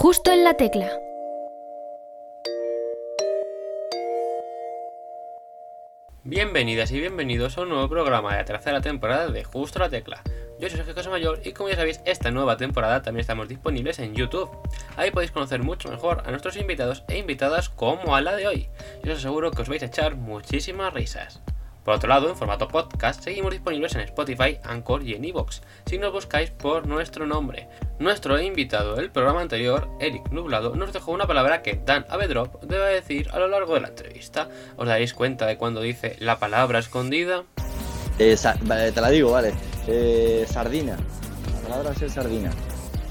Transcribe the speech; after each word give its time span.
Justo 0.00 0.30
en 0.30 0.44
la 0.44 0.54
tecla. 0.54 0.88
Bienvenidas 6.22 6.92
y 6.92 7.00
bienvenidos 7.00 7.58
a 7.58 7.62
un 7.62 7.70
nuevo 7.70 7.88
programa 7.88 8.30
de 8.30 8.36
la 8.36 8.44
tercera 8.44 8.80
temporada 8.80 9.26
de 9.26 9.42
Justo 9.42 9.80
la 9.80 9.88
Tecla. 9.88 10.22
Yo 10.60 10.70
soy 10.70 10.84
Sergio 10.84 11.10
Mayor 11.10 11.40
y 11.42 11.52
como 11.52 11.68
ya 11.68 11.74
sabéis, 11.74 12.00
esta 12.04 12.30
nueva 12.30 12.56
temporada 12.56 13.02
también 13.02 13.22
estamos 13.22 13.48
disponibles 13.48 13.98
en 13.98 14.14
YouTube. 14.14 14.48
Ahí 14.96 15.10
podéis 15.10 15.32
conocer 15.32 15.64
mucho 15.64 15.88
mejor 15.88 16.22
a 16.24 16.30
nuestros 16.30 16.56
invitados 16.56 17.02
e 17.08 17.18
invitadas 17.18 17.68
como 17.68 18.14
a 18.14 18.20
la 18.20 18.36
de 18.36 18.46
hoy. 18.46 18.68
Yo 19.02 19.14
os 19.14 19.18
aseguro 19.18 19.50
que 19.50 19.62
os 19.62 19.68
vais 19.68 19.82
a 19.82 19.86
echar 19.86 20.14
muchísimas 20.14 20.94
risas. 20.94 21.42
Por 21.88 21.96
otro 21.96 22.10
lado, 22.10 22.28
en 22.28 22.36
formato 22.36 22.68
podcast, 22.68 23.24
seguimos 23.24 23.50
disponibles 23.50 23.94
en 23.94 24.02
Spotify, 24.02 24.58
Anchor 24.62 25.02
y 25.02 25.14
en 25.14 25.24
Evox, 25.24 25.62
si 25.86 25.96
nos 25.96 26.12
buscáis 26.12 26.50
por 26.50 26.86
nuestro 26.86 27.24
nombre. 27.24 27.66
Nuestro 27.98 28.38
invitado 28.38 28.94
del 28.94 29.10
programa 29.10 29.40
anterior, 29.40 29.88
Eric 29.98 30.30
Nublado, 30.30 30.76
nos 30.76 30.92
dejó 30.92 31.12
una 31.12 31.26
palabra 31.26 31.62
que 31.62 31.80
Dan 31.82 32.04
Avedrop 32.10 32.62
debe 32.64 32.92
decir 32.92 33.30
a 33.32 33.38
lo 33.38 33.48
largo 33.48 33.72
de 33.72 33.80
la 33.80 33.88
entrevista. 33.88 34.50
¿Os 34.76 34.86
daréis 34.86 35.14
cuenta 35.14 35.46
de 35.46 35.56
cuando 35.56 35.80
dice 35.80 36.16
la 36.18 36.38
palabra 36.38 36.78
escondida? 36.78 37.44
Eh, 38.18 38.36
te 38.36 39.00
la 39.00 39.08
digo, 39.08 39.32
vale. 39.32 39.54
Eh, 39.86 40.44
sardina. 40.46 40.98
La 41.54 41.68
palabra 41.70 41.94
es 41.98 42.12
sardina. 42.12 42.50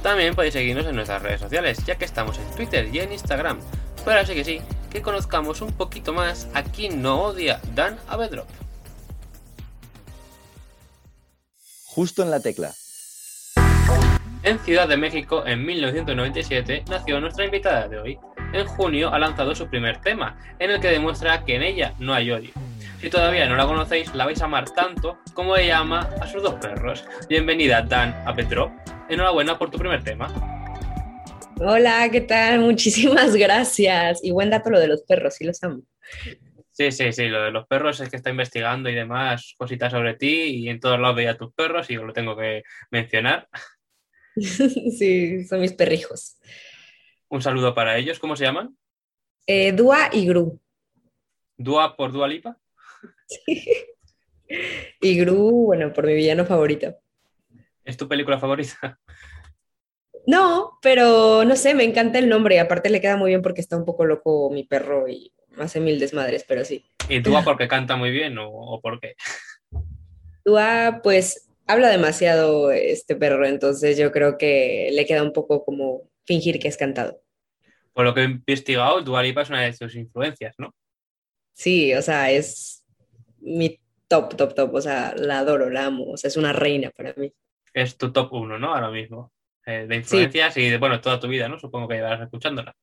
También 0.04 0.36
podéis 0.36 0.54
seguirnos 0.54 0.86
en 0.86 0.98
nuestras 0.98 1.24
redes 1.24 1.42
sociales, 1.42 1.84
ya 1.84 1.96
que 1.96 2.06
estamos 2.06 2.38
en 2.38 2.56
Twitter 2.56 2.94
y 2.94 3.00
en 3.00 3.12
Instagram. 3.12 3.58
Pero 4.06 4.20
así 4.20 4.36
que 4.36 4.44
sí, 4.44 4.62
que 4.92 5.02
conozcamos 5.02 5.62
un 5.62 5.72
poquito 5.72 6.14
más 6.14 6.48
a 6.54 6.62
quien 6.62 7.02
no 7.02 7.24
odia 7.24 7.60
Dan 7.74 7.98
Avedrop. 8.08 8.48
Justo 11.98 12.22
en 12.22 12.30
la 12.30 12.40
tecla. 12.40 12.76
En 14.44 14.60
Ciudad 14.60 14.88
de 14.88 14.98
México, 14.98 15.44
en 15.48 15.66
1997, 15.66 16.84
nació 16.92 17.20
nuestra 17.20 17.46
invitada 17.46 17.88
de 17.88 17.98
hoy. 17.98 18.20
En 18.54 18.68
junio 18.68 19.12
ha 19.12 19.18
lanzado 19.18 19.56
su 19.56 19.68
primer 19.68 20.00
tema, 20.02 20.38
en 20.60 20.70
el 20.70 20.80
que 20.80 20.90
demuestra 20.90 21.44
que 21.44 21.56
en 21.56 21.64
ella 21.64 21.96
no 21.98 22.14
hay 22.14 22.30
odio. 22.30 22.52
Si 23.02 23.10
todavía 23.10 23.50
no 23.50 23.56
la 23.56 23.66
conocéis, 23.66 24.14
la 24.14 24.26
vais 24.26 24.40
a 24.40 24.46
amar 24.46 24.70
tanto 24.70 25.18
como 25.34 25.56
ella 25.56 25.80
ama 25.80 26.08
a 26.22 26.28
sus 26.28 26.44
dos 26.44 26.54
perros. 26.62 27.04
Bienvenida, 27.28 27.82
Dan, 27.82 28.14
a 28.28 28.36
Petro. 28.36 28.72
Enhorabuena 29.10 29.58
por 29.58 29.72
tu 29.72 29.80
primer 29.80 30.04
tema. 30.04 30.28
Hola, 31.60 32.08
¿qué 32.12 32.22
tal? 32.22 32.60
Muchísimas 32.70 33.36
gracias. 33.36 34.24
Y 34.24 34.30
buen 34.30 34.52
dato 34.52 34.70
lo 34.70 34.80
de 34.80 34.88
los 34.88 35.02
perros, 35.02 35.34
sí 35.34 35.46
los 35.46 35.64
amo. 35.64 35.82
Sí, 36.78 36.92
sí, 36.92 37.12
sí, 37.12 37.28
lo 37.28 37.42
de 37.42 37.50
los 37.50 37.66
perros 37.66 38.00
es 38.02 38.08
que 38.08 38.18
está 38.18 38.30
investigando 38.30 38.88
y 38.88 38.94
demás 38.94 39.56
cositas 39.58 39.92
sobre 39.92 40.14
ti 40.14 40.44
y 40.44 40.70
en 40.70 40.80
todos 40.80 41.00
lados 41.00 41.16
veía 41.16 41.36
tus 41.36 41.52
perros 41.52 41.90
y 41.90 41.96
lo 41.96 42.14
tengo 42.14 42.38
que 42.38 42.62
mencionar. 42.92 43.50
Sí, 44.40 45.46
son 45.46 45.62
mis 45.62 45.74
perrijos. 45.74 46.38
Un 47.28 47.42
saludo 47.42 47.74
para 47.74 47.98
ellos, 47.98 48.20
¿cómo 48.20 48.36
se 48.36 48.44
llaman? 48.44 48.78
Eh, 49.48 49.72
Dua 49.72 50.12
y 50.14 50.28
Gru. 50.28 50.62
¿Dua 51.58 51.98
por 51.98 52.12
Dua 52.12 52.28
Lipa? 52.28 52.56
Sí. 53.26 53.66
Y 55.02 55.18
Gru, 55.18 55.66
bueno, 55.66 55.92
por 55.92 56.06
mi 56.06 56.14
villano 56.14 56.46
favorito. 56.46 56.96
¿Es 57.84 57.98
tu 57.98 58.08
película 58.08 58.38
favorita? 58.38 59.00
No, 60.28 60.78
pero 60.82 61.44
no 61.44 61.56
sé, 61.56 61.74
me 61.74 61.84
encanta 61.84 62.20
el 62.20 62.30
nombre. 62.30 62.60
Aparte 62.60 62.92
le 62.92 63.02
queda 63.02 63.18
muy 63.18 63.32
bien 63.32 63.42
porque 63.42 63.62
está 63.62 63.76
un 63.76 63.86
poco 63.86 64.06
loco 64.06 64.52
mi 64.52 64.64
perro 64.64 65.08
y 65.10 65.34
hace 65.60 65.80
mil 65.80 66.00
desmadres, 66.00 66.46
pero 66.48 66.66
sí. 66.66 66.86
¿Y 67.10 67.20
Dua 67.20 67.44
porque 67.44 67.68
canta 67.68 67.96
muy 67.96 68.12
bien 68.12 68.38
o, 68.38 68.50
o 68.50 68.82
por 68.82 69.00
qué? 69.00 69.16
Dua, 70.44 71.02
pues 71.04 71.50
habla 71.68 71.90
demasiado 71.90 72.72
este 72.72 73.16
perro, 73.16 73.46
entonces 73.46 73.98
yo 73.98 74.12
creo 74.12 74.38
que 74.38 74.90
le 74.94 75.06
queda 75.06 75.24
un 75.24 75.34
poco 75.34 75.64
como 75.64 76.10
fingir 76.26 76.60
que 76.60 76.68
es 76.68 76.78
cantado. 76.78 77.22
Por 77.94 78.06
lo 78.06 78.14
que 78.14 78.22
he 78.22 78.26
investigado, 78.26 79.02
Dua 79.02 79.24
Lipa 79.24 79.42
es 79.42 79.50
una 79.50 79.62
de 79.62 79.74
sus 79.74 79.96
influencias, 79.96 80.56
¿no? 80.58 80.74
Sí, 81.54 81.94
o 81.94 82.02
sea, 82.02 82.30
es 82.30 82.86
mi 83.40 83.80
top, 84.08 84.36
top, 84.36 84.54
top, 84.54 84.76
o 84.76 84.82
sea, 84.82 85.16
la 85.18 85.40
adoro, 85.40 85.70
la 85.70 85.86
amo, 85.86 86.12
o 86.12 86.18
sea, 86.18 86.28
es 86.28 86.38
una 86.38 86.54
reina 86.54 86.92
para 86.92 87.14
mí. 87.16 87.34
Es 87.74 87.98
tu 87.98 88.12
top 88.12 88.34
uno, 88.34 88.60
¿no? 88.60 88.74
Ahora 88.74 88.92
mismo. 88.92 89.32
Eh, 89.66 89.86
de 89.88 89.96
influencias 89.98 90.56
y 90.58 90.70
de, 90.70 90.78
bueno, 90.78 91.02
toda 91.02 91.20
tu 91.20 91.28
vida, 91.28 91.50
¿no? 91.50 91.60
Supongo 91.60 91.88
que 91.88 91.96
llevarás 91.96 92.22
escuchándola. 92.22 92.74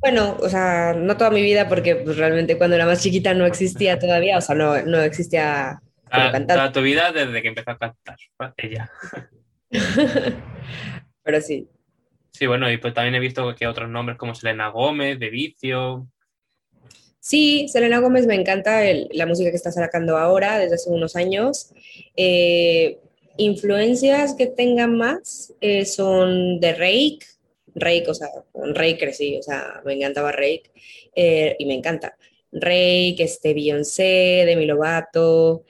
Bueno, 0.00 0.36
o 0.40 0.48
sea, 0.48 0.94
no 0.96 1.16
toda 1.16 1.30
mi 1.30 1.42
vida 1.42 1.68
porque 1.68 1.96
pues, 1.96 2.16
realmente 2.16 2.56
cuando 2.58 2.76
era 2.76 2.86
más 2.86 3.02
chiquita 3.02 3.34
no 3.34 3.46
existía 3.46 3.98
todavía, 3.98 4.38
o 4.38 4.40
sea, 4.40 4.54
no, 4.54 4.80
no 4.82 5.00
existía 5.00 5.80
como 6.10 6.26
Ah, 6.26 6.32
cantar. 6.32 6.56
toda 6.58 6.72
tu 6.72 6.82
vida 6.82 7.10
desde 7.12 7.42
que 7.42 7.48
empezó 7.48 7.70
a 7.72 7.78
cantar. 7.78 8.16
Ella. 8.56 8.90
Pero 11.22 11.40
sí. 11.40 11.68
Sí, 12.32 12.46
bueno, 12.46 12.70
y 12.70 12.76
pues 12.76 12.94
también 12.94 13.14
he 13.14 13.20
visto 13.20 13.54
que 13.54 13.66
otros 13.66 13.88
nombres 13.88 14.18
como 14.18 14.34
Selena 14.34 14.68
Gómez, 14.68 15.18
De 15.18 15.30
Vicio. 15.30 16.06
Sí, 17.18 17.66
Selena 17.68 17.98
Gómez 17.98 18.26
me 18.26 18.34
encanta 18.36 18.84
el- 18.84 19.08
la 19.12 19.26
música 19.26 19.50
que 19.50 19.56
está 19.56 19.72
sacando 19.72 20.16
ahora 20.18 20.58
desde 20.58 20.76
hace 20.76 20.90
unos 20.90 21.16
años. 21.16 21.72
Eh, 22.14 22.98
influencias 23.38 24.34
que 24.34 24.46
tengan 24.46 24.96
más 24.96 25.52
eh, 25.60 25.84
son 25.86 26.60
de 26.60 26.72
Rake. 26.72 27.18
Rake, 27.76 28.06
o 28.08 28.14
sea, 28.14 28.28
con 28.52 28.74
Rake 28.74 28.98
crecí, 28.98 29.36
o 29.36 29.42
sea, 29.42 29.82
me 29.84 29.92
encantaba 29.94 30.32
Rake 30.32 30.72
eh, 31.14 31.54
y 31.58 31.66
me 31.66 31.74
encanta. 31.74 32.16
Rake, 32.50 33.16
este, 33.18 33.52
Beyoncé, 33.52 34.44
Demi 34.46 34.64
Lovato, 34.64 35.64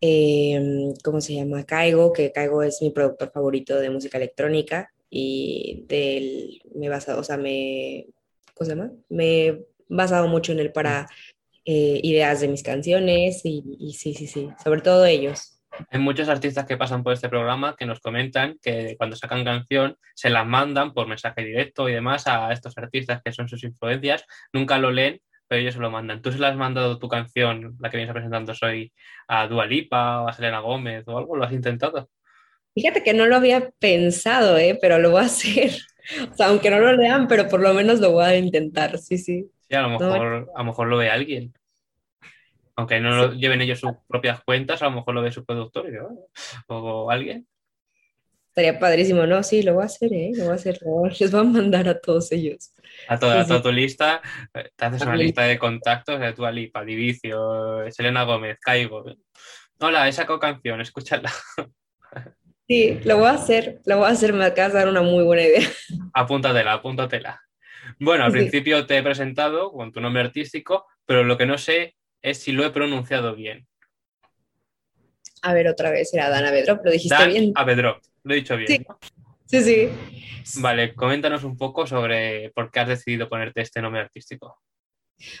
eh, 0.00 0.92
¿cómo 1.04 1.20
se 1.20 1.34
llama? 1.34 1.64
Caigo, 1.64 2.12
que 2.12 2.32
Caigo 2.32 2.62
es 2.62 2.82
mi 2.82 2.90
productor 2.90 3.30
favorito 3.30 3.78
de 3.78 3.90
música 3.90 4.18
electrónica 4.18 4.92
y 5.08 5.84
del, 5.88 6.60
me 6.74 6.88
basado, 6.88 7.20
o 7.20 7.24
sea, 7.24 7.36
me, 7.36 8.06
¿cómo 8.54 8.68
se 8.68 8.76
llama? 8.76 8.92
Me 9.08 9.46
he 9.46 9.66
basado 9.88 10.26
mucho 10.26 10.52
en 10.52 10.58
él 10.58 10.72
para 10.72 11.08
eh, 11.64 12.00
ideas 12.02 12.40
de 12.40 12.48
mis 12.48 12.64
canciones 12.64 13.42
y 13.44 13.94
sí, 13.96 14.14
sí, 14.14 14.26
sí, 14.26 14.48
sobre 14.62 14.80
todo 14.80 15.06
ellos. 15.06 15.55
Hay 15.90 16.00
muchos 16.00 16.28
artistas 16.28 16.64
que 16.66 16.76
pasan 16.76 17.02
por 17.02 17.12
este 17.12 17.28
programa 17.28 17.76
que 17.76 17.86
nos 17.86 18.00
comentan 18.00 18.58
que 18.62 18.94
cuando 18.96 19.16
sacan 19.16 19.44
canción 19.44 19.96
se 20.14 20.30
las 20.30 20.46
mandan 20.46 20.92
por 20.92 21.06
mensaje 21.06 21.42
directo 21.42 21.88
y 21.88 21.92
demás 21.92 22.26
a 22.26 22.52
estos 22.52 22.76
artistas 22.78 23.20
que 23.24 23.32
son 23.32 23.48
sus 23.48 23.64
influencias. 23.64 24.24
Nunca 24.52 24.78
lo 24.78 24.90
leen, 24.90 25.20
pero 25.48 25.60
ellos 25.60 25.74
se 25.74 25.80
lo 25.80 25.90
mandan. 25.90 26.22
¿Tú 26.22 26.32
se 26.32 26.38
le 26.38 26.46
has 26.46 26.56
mandado 26.56 26.98
tu 26.98 27.08
canción, 27.08 27.76
la 27.80 27.90
que 27.90 27.96
vienes 27.96 28.12
presentando 28.12 28.52
hoy, 28.62 28.92
a 29.28 29.46
Dua 29.46 29.66
Lipa 29.66 30.22
o 30.22 30.28
a 30.28 30.32
Selena 30.32 30.60
Gómez 30.60 31.04
o 31.06 31.18
algo? 31.18 31.36
¿Lo 31.36 31.44
has 31.44 31.52
intentado? 31.52 32.08
Fíjate 32.74 33.02
que 33.02 33.14
no 33.14 33.26
lo 33.26 33.36
había 33.36 33.70
pensado, 33.78 34.58
¿eh? 34.58 34.78
pero 34.80 34.98
lo 34.98 35.10
voy 35.10 35.22
a 35.22 35.26
hacer. 35.26 35.70
O 36.30 36.34
sea, 36.36 36.48
aunque 36.48 36.70
no 36.70 36.78
lo 36.78 36.92
lean, 36.92 37.26
pero 37.26 37.48
por 37.48 37.60
lo 37.60 37.74
menos 37.74 38.00
lo 38.00 38.12
voy 38.12 38.24
a 38.24 38.36
intentar, 38.36 38.98
sí, 38.98 39.18
sí. 39.18 39.50
Sí, 39.68 39.74
a 39.74 39.82
lo 39.82 39.88
mejor, 39.88 40.50
a 40.54 40.58
lo, 40.58 40.64
mejor 40.64 40.86
lo 40.86 40.98
ve 40.98 41.10
alguien. 41.10 41.52
Aunque 42.76 43.00
no 43.00 43.10
lo 43.16 43.32
lleven 43.32 43.60
ellos 43.62 43.80
sus 43.80 43.92
propias 44.06 44.42
cuentas, 44.44 44.82
a 44.82 44.86
lo 44.86 44.90
mejor 44.92 45.14
lo 45.14 45.22
ve 45.22 45.32
su 45.32 45.44
productor 45.44 45.86
"Oh", 45.98 46.28
o 46.68 47.10
alguien. 47.10 47.46
Estaría 48.48 48.78
padrísimo, 48.78 49.26
¿no? 49.26 49.42
Sí, 49.42 49.62
lo 49.62 49.74
voy 49.74 49.82
a 49.82 49.86
hacer, 49.86 50.12
¿eh? 50.12 50.30
Lo 50.34 50.44
voy 50.44 50.52
a 50.52 50.56
hacer, 50.56 50.78
les 51.20 51.30
voy 51.30 51.40
a 51.40 51.44
mandar 51.44 51.88
a 51.88 51.98
todos 52.00 52.32
ellos. 52.32 52.72
A 53.08 53.18
toda, 53.18 53.40
a 53.40 53.46
toda 53.46 53.62
tu 53.62 53.70
lista, 53.72 54.22
eh, 54.54 54.70
te 54.74 54.84
haces 54.84 55.02
una 55.02 55.16
lista 55.16 55.42
de 55.42 55.58
contactos 55.58 56.18
de 56.20 56.32
Dua 56.32 56.50
Lipa, 56.52 56.82
Divicio, 56.84 57.90
Selena 57.90 58.24
Gómez, 58.24 58.58
Caigo. 58.60 59.04
Hola, 59.78 60.08
he 60.08 60.12
sacado 60.12 60.38
canción, 60.38 60.80
escúchala. 60.80 61.30
Sí, 62.68 62.98
lo 63.04 63.18
voy 63.18 63.28
a 63.28 63.34
hacer, 63.34 63.80
lo 63.84 63.98
voy 63.98 64.06
a 64.08 64.10
hacer, 64.10 64.32
me 64.32 64.44
acabas 64.44 64.72
de 64.72 64.80
dar 64.80 64.88
una 64.88 65.00
muy 65.00 65.22
buena 65.22 65.42
idea. 65.44 65.68
Apúntatela, 66.12 66.72
apúntatela. 66.72 67.40
Bueno, 68.00 68.24
al 68.24 68.32
Sí. 68.32 68.38
principio 68.38 68.84
te 68.86 68.98
he 68.98 69.02
presentado 69.04 69.70
con 69.70 69.92
tu 69.92 70.00
nombre 70.00 70.22
artístico, 70.22 70.84
pero 71.04 71.22
lo 71.22 71.38
que 71.38 71.46
no 71.46 71.58
sé 71.58 71.94
es 72.26 72.38
si 72.38 72.50
lo 72.50 72.66
he 72.66 72.70
pronunciado 72.70 73.36
bien. 73.36 73.68
A 75.42 75.54
ver, 75.54 75.68
otra 75.68 75.90
vez 75.90 76.12
era 76.12 76.28
Dana 76.28 76.50
Bedrop, 76.50 76.84
lo 76.84 76.90
dijiste 76.90 77.14
Dan 77.14 77.30
bien. 77.30 77.52
Avedrop, 77.54 78.02
lo 78.24 78.34
he 78.34 78.36
dicho 78.36 78.56
bien. 78.56 78.66
Sí. 78.68 78.86
Sí, 79.46 79.62
sí. 79.62 80.60
Vale, 80.60 80.92
coméntanos 80.94 81.44
un 81.44 81.56
poco 81.56 81.86
sobre 81.86 82.50
por 82.50 82.72
qué 82.72 82.80
has 82.80 82.88
decidido 82.88 83.28
ponerte 83.28 83.60
este 83.60 83.80
nombre 83.80 84.00
artístico. 84.00 84.60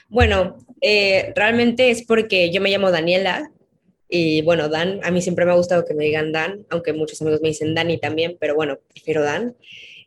Bueno, 0.08 0.58
eh, 0.80 1.32
realmente 1.34 1.90
es 1.90 2.04
porque 2.06 2.52
yo 2.52 2.60
me 2.60 2.70
llamo 2.70 2.92
Daniela 2.92 3.50
y 4.08 4.42
bueno, 4.42 4.68
Dan, 4.68 5.00
a 5.02 5.10
mí 5.10 5.20
siempre 5.20 5.44
me 5.44 5.50
ha 5.50 5.56
gustado 5.56 5.84
que 5.84 5.94
me 5.94 6.04
digan 6.04 6.30
Dan, 6.30 6.66
aunque 6.70 6.92
muchos 6.92 7.20
amigos 7.20 7.40
me 7.42 7.48
dicen 7.48 7.74
Dani 7.74 7.98
también, 7.98 8.36
pero 8.38 8.54
bueno, 8.54 8.78
prefiero 8.92 9.24
Dan. 9.24 9.56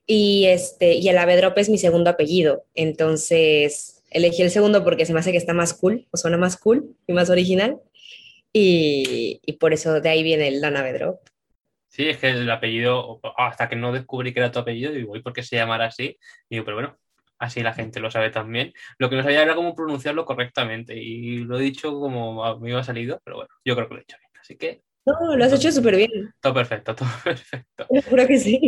Y, 0.05 0.45
este, 0.45 0.93
y 0.93 1.09
el 1.09 1.17
Avedrop 1.17 1.57
es 1.57 1.69
mi 1.69 1.77
segundo 1.77 2.09
apellido, 2.09 2.63
entonces 2.73 3.98
elegí 4.11 4.41
el 4.43 4.51
segundo 4.51 4.83
porque 4.83 5.05
se 5.05 5.13
me 5.13 5.19
hace 5.19 5.31
que 5.31 5.37
está 5.37 5.53
más 5.53 5.73
cool, 5.73 6.07
o 6.11 6.17
suena 6.17 6.37
más 6.37 6.57
cool 6.57 6.95
y 7.07 7.13
más 7.13 7.29
original. 7.29 7.79
Y, 8.53 9.41
y 9.45 9.53
por 9.53 9.73
eso 9.73 10.01
de 10.01 10.09
ahí 10.09 10.23
viene 10.23 10.47
el 10.47 10.61
Dan 10.61 10.77
Avedrop. 10.77 11.19
Sí, 11.87 12.07
es 12.07 12.17
que 12.17 12.29
el 12.29 12.49
apellido, 12.51 13.19
hasta 13.37 13.67
que 13.67 13.75
no 13.75 13.91
descubrí 13.91 14.33
que 14.33 14.39
era 14.39 14.51
tu 14.51 14.59
apellido, 14.59 14.91
digo, 14.91 15.15
¿y 15.15 15.21
por 15.23 15.33
qué 15.33 15.41
se 15.43 15.55
llamara 15.55 15.85
así? 15.87 16.17
Digo, 16.49 16.63
pero 16.63 16.77
bueno, 16.77 16.97
así 17.39 17.61
la 17.63 17.73
gente 17.73 17.99
lo 17.99 18.11
sabe 18.11 18.29
también. 18.29 18.73
Lo 18.99 19.09
que 19.09 19.15
no 19.15 19.23
sabía 19.23 19.41
era 19.41 19.55
cómo 19.55 19.73
pronunciarlo 19.75 20.23
correctamente 20.25 20.95
y 20.95 21.39
lo 21.39 21.57
he 21.59 21.63
dicho 21.63 21.91
como 21.99 22.59
me 22.59 22.69
iba 22.69 22.83
salido, 22.83 23.19
pero 23.23 23.37
bueno, 23.37 23.49
yo 23.65 23.75
creo 23.75 23.87
que 23.87 23.93
lo 23.95 23.99
he 24.01 24.03
hecho 24.03 24.17
bien. 24.19 24.31
Así 24.39 24.55
que 24.57 24.83
No, 25.05 25.35
lo 25.35 25.43
has 25.45 25.53
hecho 25.53 25.71
súper 25.71 25.95
bien, 25.97 26.11
todo 26.41 26.53
perfecto, 26.53 26.95
todo 26.95 27.09
perfecto. 27.23 27.87
te 27.87 28.01
juro 28.01 28.27
que 28.27 28.37
sí. 28.39 28.59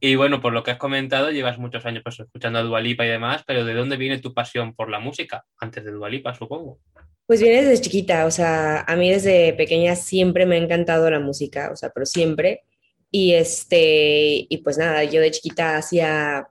Y 0.00 0.14
bueno, 0.16 0.40
por 0.40 0.52
lo 0.52 0.62
que 0.62 0.72
has 0.72 0.78
comentado, 0.78 1.30
llevas 1.30 1.58
muchos 1.58 1.86
años 1.86 2.02
pues, 2.02 2.20
escuchando 2.20 2.58
a 2.58 2.62
Dualipa 2.62 3.06
y 3.06 3.08
demás, 3.08 3.42
pero 3.46 3.64
¿de 3.64 3.74
dónde 3.74 3.96
viene 3.96 4.18
tu 4.18 4.34
pasión 4.34 4.74
por 4.74 4.90
la 4.90 5.00
música? 5.00 5.46
Antes 5.58 5.84
de 5.84 5.92
Dualipa, 5.92 6.34
supongo. 6.34 6.78
Pues 7.26 7.40
viene 7.40 7.64
desde 7.64 7.82
chiquita, 7.82 8.26
o 8.26 8.30
sea, 8.30 8.82
a 8.82 8.96
mí 8.96 9.10
desde 9.10 9.52
pequeña 9.54 9.96
siempre 9.96 10.46
me 10.46 10.56
ha 10.56 10.58
encantado 10.58 11.10
la 11.10 11.18
música, 11.18 11.70
o 11.72 11.76
sea, 11.76 11.90
pero 11.90 12.06
siempre. 12.06 12.62
Y 13.10 13.32
este, 13.32 14.46
y 14.48 14.58
pues 14.58 14.78
nada, 14.78 15.02
yo 15.04 15.20
de 15.20 15.30
chiquita 15.30 15.76
hacía 15.76 16.48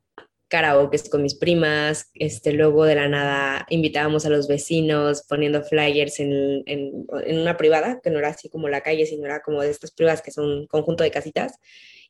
karaoke 0.47 0.97
con 1.09 1.21
mis 1.21 1.36
primas, 1.36 2.09
este, 2.13 2.53
luego 2.53 2.86
de 2.86 2.95
la 2.95 3.07
nada 3.07 3.65
invitábamos 3.69 4.25
a 4.25 4.30
los 4.30 4.47
vecinos 4.47 5.24
poniendo 5.27 5.63
flyers 5.63 6.19
en, 6.19 6.63
en, 6.65 7.07
una 7.39 7.57
privada, 7.57 8.00
que 8.03 8.09
no 8.09 8.19
era 8.19 8.30
así 8.30 8.50
como 8.50 8.69
la 8.69 8.81
calle, 8.81 9.06
sino 9.06 9.25
era 9.25 9.42
como 9.42 9.62
de 9.62 9.71
estas 9.71 9.92
privadas 9.92 10.21
que 10.21 10.31
son 10.31 10.45
un 10.45 10.68
conjunto 10.68 11.03
de 11.03 11.12
casitas, 11.12 11.59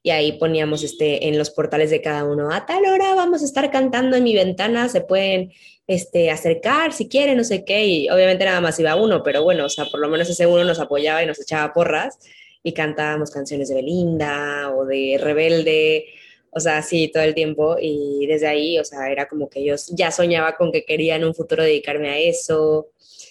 y 0.05 0.11
ahí 0.11 0.33
poníamos 0.33 0.83
este, 0.83 1.27
en 1.27 1.35
los 1.35 1.49
portales 1.49 1.89
de 1.89 1.99
cada 1.99 2.25
uno, 2.25 2.51
a 2.53 2.67
tal 2.67 2.85
hora 2.85 3.15
vamos 3.15 3.41
a 3.41 3.45
estar 3.45 3.71
cantando 3.71 4.15
en 4.15 4.23
mi 4.23 4.35
ventana, 4.35 4.87
se 4.87 5.01
pueden 5.01 5.51
este, 5.87 6.29
acercar 6.29 6.93
si 6.93 7.09
quieren, 7.09 7.37
no 7.37 7.43
sé 7.43 7.65
qué, 7.65 7.87
y 7.87 8.09
obviamente 8.11 8.45
nada 8.45 8.61
más 8.61 8.79
iba 8.79 8.95
uno, 8.95 9.23
pero 9.23 9.41
bueno, 9.41 9.65
o 9.65 9.69
sea, 9.69 9.85
por 9.85 9.99
lo 9.99 10.07
menos 10.07 10.29
ese 10.29 10.45
uno 10.45 10.63
nos 10.63 10.79
apoyaba 10.79 11.23
y 11.23 11.25
nos 11.25 11.41
echaba 11.41 11.73
porras 11.73 12.19
y 12.61 12.71
cantábamos 12.71 13.31
canciones 13.31 13.69
de 13.69 13.75
Belinda 13.75 14.71
o 14.75 14.85
de 14.85 15.17
Rebelde, 15.19 16.05
o 16.51 16.59
sea, 16.59 16.83
sí, 16.83 17.09
todo 17.11 17.23
el 17.23 17.33
tiempo 17.33 17.77
y 17.81 18.27
desde 18.27 18.45
ahí, 18.45 18.77
o 18.77 18.85
sea, 18.85 19.09
era 19.11 19.27
como 19.27 19.49
que 19.49 19.65
yo 19.65 19.73
ya 19.89 20.11
soñaba 20.11 20.55
con 20.55 20.71
que 20.71 20.85
quería 20.85 21.15
en 21.15 21.25
un 21.25 21.33
futuro 21.33 21.63
dedicarme 21.63 22.09
a 22.09 22.19
eso, 22.19 22.89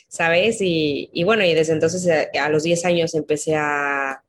¿sabes? 0.09 0.61
Y, 0.61 1.09
y 1.12 1.23
bueno, 1.23 1.44
y 1.44 1.55
desde 1.55 1.73
entonces 1.73 2.09
a, 2.09 2.44
a 2.44 2.49
los 2.49 2.65
10 2.65 2.85
años 2.85 3.15
empecé 3.15 3.55
a, 3.55 4.25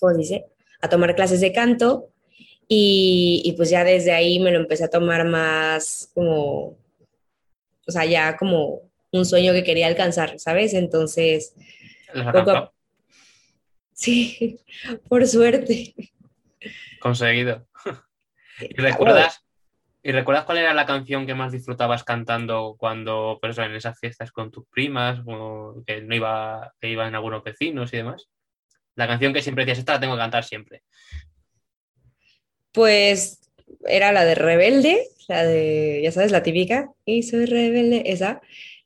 ¿cómo 0.00 0.14
dice? 0.14 0.46
A 0.84 0.88
tomar 0.88 1.14
clases 1.14 1.40
de 1.40 1.52
canto 1.52 2.10
y, 2.68 3.42
y 3.44 3.52
pues 3.52 3.70
ya 3.70 3.84
desde 3.84 4.12
ahí 4.12 4.38
me 4.38 4.50
lo 4.50 4.58
empecé 4.58 4.84
a 4.84 4.90
tomar 4.90 5.26
más 5.26 6.10
como 6.14 6.76
o 7.86 7.92
sea, 7.92 8.04
ya 8.04 8.36
como 8.36 8.82
un 9.12 9.24
sueño 9.24 9.52
que 9.52 9.64
quería 9.64 9.86
alcanzar, 9.86 10.38
¿sabes? 10.38 10.74
Entonces, 10.74 11.54
poco 12.32 12.50
a... 12.50 12.72
sí, 13.92 14.60
por 15.08 15.26
suerte. 15.26 15.94
Conseguido. 17.00 17.66
¿Y 18.60 18.80
recuerdas, 18.80 19.44
¿Y 20.02 20.12
recuerdas 20.12 20.44
cuál 20.44 20.58
era 20.58 20.74
la 20.74 20.86
canción 20.86 21.26
que 21.26 21.34
más 21.34 21.52
disfrutabas 21.52 22.04
cantando 22.04 22.76
cuando, 22.78 23.38
por 23.40 23.50
eso, 23.50 23.62
en 23.62 23.74
esas 23.74 23.98
fiestas 23.98 24.32
con 24.32 24.50
tus 24.50 24.66
primas, 24.68 25.20
o 25.26 25.82
que 25.86 26.02
no 26.02 26.14
iba, 26.14 26.74
que 26.80 26.88
iban 26.88 27.14
algunos 27.14 27.42
vecinos 27.42 27.92
y 27.92 27.98
demás? 27.98 28.28
La 28.96 29.06
canción 29.06 29.32
que 29.32 29.42
siempre 29.42 29.64
decías, 29.64 29.78
esta 29.78 29.94
la 29.94 30.00
tengo 30.00 30.14
que 30.14 30.20
cantar 30.20 30.44
siempre. 30.44 30.82
Pues 32.72 33.40
era 33.86 34.12
la 34.12 34.24
de 34.24 34.34
Rebelde, 34.34 35.08
la 35.28 35.44
de, 35.44 36.00
ya 36.02 36.12
sabes, 36.12 36.32
la 36.32 36.42
típica, 36.42 36.90
y 37.04 37.22
soy 37.22 37.46
rebelde, 37.46 38.02
esa, 38.06 38.40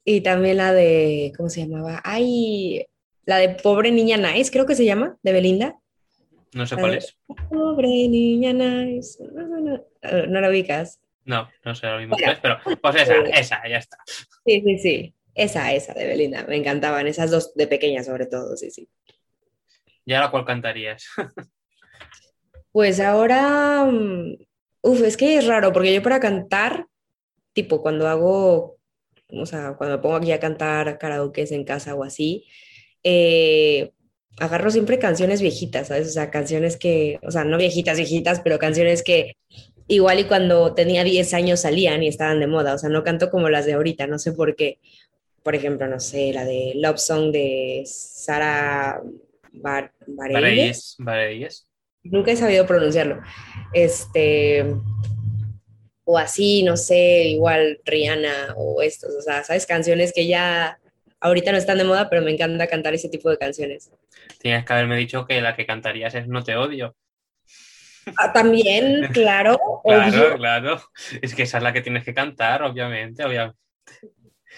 y 0.05 0.21
también 0.21 0.59
la 0.59 0.73
de, 0.73 1.33
¿cómo 1.37 1.49
se 1.49 1.61
llamaba? 1.61 2.01
Ay, 2.05 2.87
la 3.25 3.39
de 3.39 3.51
Pobre 3.51 3.91
Niña 3.91 4.17
Nice, 4.17 4.51
creo 4.51 4.67
que 4.67 4.75
se 4.75 4.85
llama, 4.85 5.19
de 5.23 5.33
Belinda. 5.33 5.77
No 6.55 6.67
sé 6.67 6.77
cuál 6.77 6.95
es. 6.95 7.17
Pobre 7.51 8.09
Niña 8.09 8.53
Nice, 8.53 9.23
no, 9.33 9.47
no, 9.47 9.61
no, 9.61 10.27
no 10.29 10.41
la 10.41 10.49
ubicas. 10.49 11.01
No, 11.25 11.49
no 11.63 11.75
sé 11.75 11.87
lo 11.87 11.99
mismo 11.99 12.17
bueno, 12.17 12.33
es, 12.33 12.39
pero 12.41 12.59
pues 12.81 12.97
esa, 12.97 13.15
esa, 13.39 13.69
ya 13.69 13.77
está. 13.77 13.99
Sí, 14.47 14.63
sí, 14.65 14.79
sí, 14.79 15.15
esa, 15.35 15.73
esa 15.75 15.93
de 15.93 16.07
Belinda, 16.07 16.47
me 16.47 16.57
encantaban, 16.57 17.07
esas 17.07 17.31
dos 17.31 17.55
de 17.55 17.67
pequeña 17.67 18.03
sobre 18.03 18.27
todo, 18.27 18.57
sí, 18.57 18.71
sí. 18.71 18.89
¿Y 20.09 20.15
ahora 20.15 20.31
cuál 20.31 20.47
cantarías? 20.47 21.05
pues 22.73 22.99
ahora, 22.99 23.87
Uf, 24.81 25.03
es 25.03 25.19
que 25.19 25.37
es 25.37 25.47
raro, 25.47 25.71
porque 25.71 25.93
yo 25.93 26.03
para 26.03 26.19
cantar, 26.19 26.87
tipo, 27.53 27.83
cuando 27.83 28.09
hago, 28.09 28.79
o 29.29 29.45
sea, 29.45 29.75
cuando 29.77 29.97
me 29.99 30.03
pongo 30.03 30.17
aquí 30.17 30.33
a 30.33 30.41
cantar 30.41 30.97
karaoke 30.97 31.45
en 31.51 31.63
casa 31.65 31.95
o 31.95 32.05
así, 32.05 32.47
eh, 33.05 33.91
agarro 34.39 34.71
siempre 34.71 34.99
canciones 34.99 35.43
viejitas, 35.43 35.89
¿sabes? 35.89 36.09
O 36.09 36.11
sea, 36.13 36.31
canciones 36.31 36.79
que, 36.79 37.19
o 37.23 37.31
sea, 37.31 37.45
no 37.45 37.59
viejitas, 37.59 37.99
viejitas, 37.99 38.41
pero 38.41 38.59
canciones 38.59 39.03
que 39.03 39.37
igual 39.89 40.21
y 40.21 40.25
cuando 40.25 40.73
tenía 40.73 41.05
10 41.05 41.35
años 41.35 41.61
salían 41.61 42.03
y 42.03 42.09
estaban 42.09 42.41
de 42.41 42.47
moda, 42.47 42.73
o 42.73 42.79
sea, 42.79 42.89
no 42.89 43.05
canto 43.05 43.29
como 43.29 43.51
las 43.51 43.67
de 43.67 43.75
ahorita, 43.75 44.07
no 44.07 44.19
sé 44.19 44.33
por 44.33 44.57
qué. 44.57 44.79
Por 45.43 45.55
ejemplo, 45.55 45.87
no 45.87 46.01
sé, 46.01 46.33
la 46.33 46.47
de 46.47 46.73
Love 46.77 46.99
Song 46.99 47.31
de 47.31 47.83
Sara 47.85 49.03
Bar 49.53 49.93
Bareilles. 50.07 50.97
Bareilles 50.99 51.69
nunca 52.11 52.33
he 52.33 52.37
sabido 52.37 52.67
pronunciarlo. 52.67 53.21
Este, 53.73 54.65
o 56.05 56.19
así, 56.19 56.63
no 56.63 56.77
sé, 56.77 57.25
igual 57.25 57.81
Rihanna 57.85 58.55
o 58.57 58.83
estos, 58.83 59.15
o 59.15 59.23
sea, 59.23 59.45
¿sabes? 59.45 59.67
Canciones 59.67 60.13
que 60.15 60.27
ya 60.27 60.79
ahorita 61.21 61.53
no 61.53 61.59
están 61.59 61.79
de 61.79 61.85
moda, 61.85 62.09
pero 62.09 62.23
me 62.23 62.33
encanta 62.33 62.67
cantar 62.67 62.95
ese 62.95 63.09
tipo 63.09 63.31
de 63.31 63.39
canciones. 63.39 63.91
Tienes 64.41 64.65
que 64.65 64.73
haberme 64.73 64.97
dicho 64.97 65.27
que 65.27 65.41
la 65.41 65.57
que 65.57 65.67
cantarías 65.67 66.15
es 66.15 66.29
No 66.29 66.43
te 66.43 66.57
odio. 66.57 66.95
Ah, 68.17 68.33
también, 68.33 69.09
claro. 69.13 69.59
claro, 69.85 70.09
obvio. 70.09 70.37
claro. 70.37 70.83
Es 71.21 71.35
que 71.35 71.43
esa 71.43 71.59
es 71.59 71.63
la 71.63 71.73
que 71.73 71.83
tienes 71.83 72.05
que 72.05 72.15
cantar, 72.15 72.63
obviamente, 72.63 73.25
obviamente. 73.25 73.59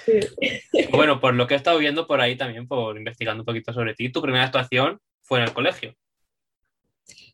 Sí. 0.04 0.20
Bueno, 0.90 1.20
por 1.20 1.34
lo 1.34 1.46
que 1.46 1.54
he 1.54 1.56
estado 1.56 1.78
viendo 1.78 2.06
por 2.06 2.20
ahí 2.20 2.36
también, 2.36 2.66
por 2.66 2.96
investigando 2.96 3.42
un 3.42 3.46
poquito 3.46 3.72
sobre 3.72 3.94
ti, 3.94 4.10
tu 4.10 4.22
primera 4.22 4.44
actuación 4.44 5.00
fue 5.22 5.38
en 5.38 5.44
el 5.44 5.52
colegio. 5.52 5.94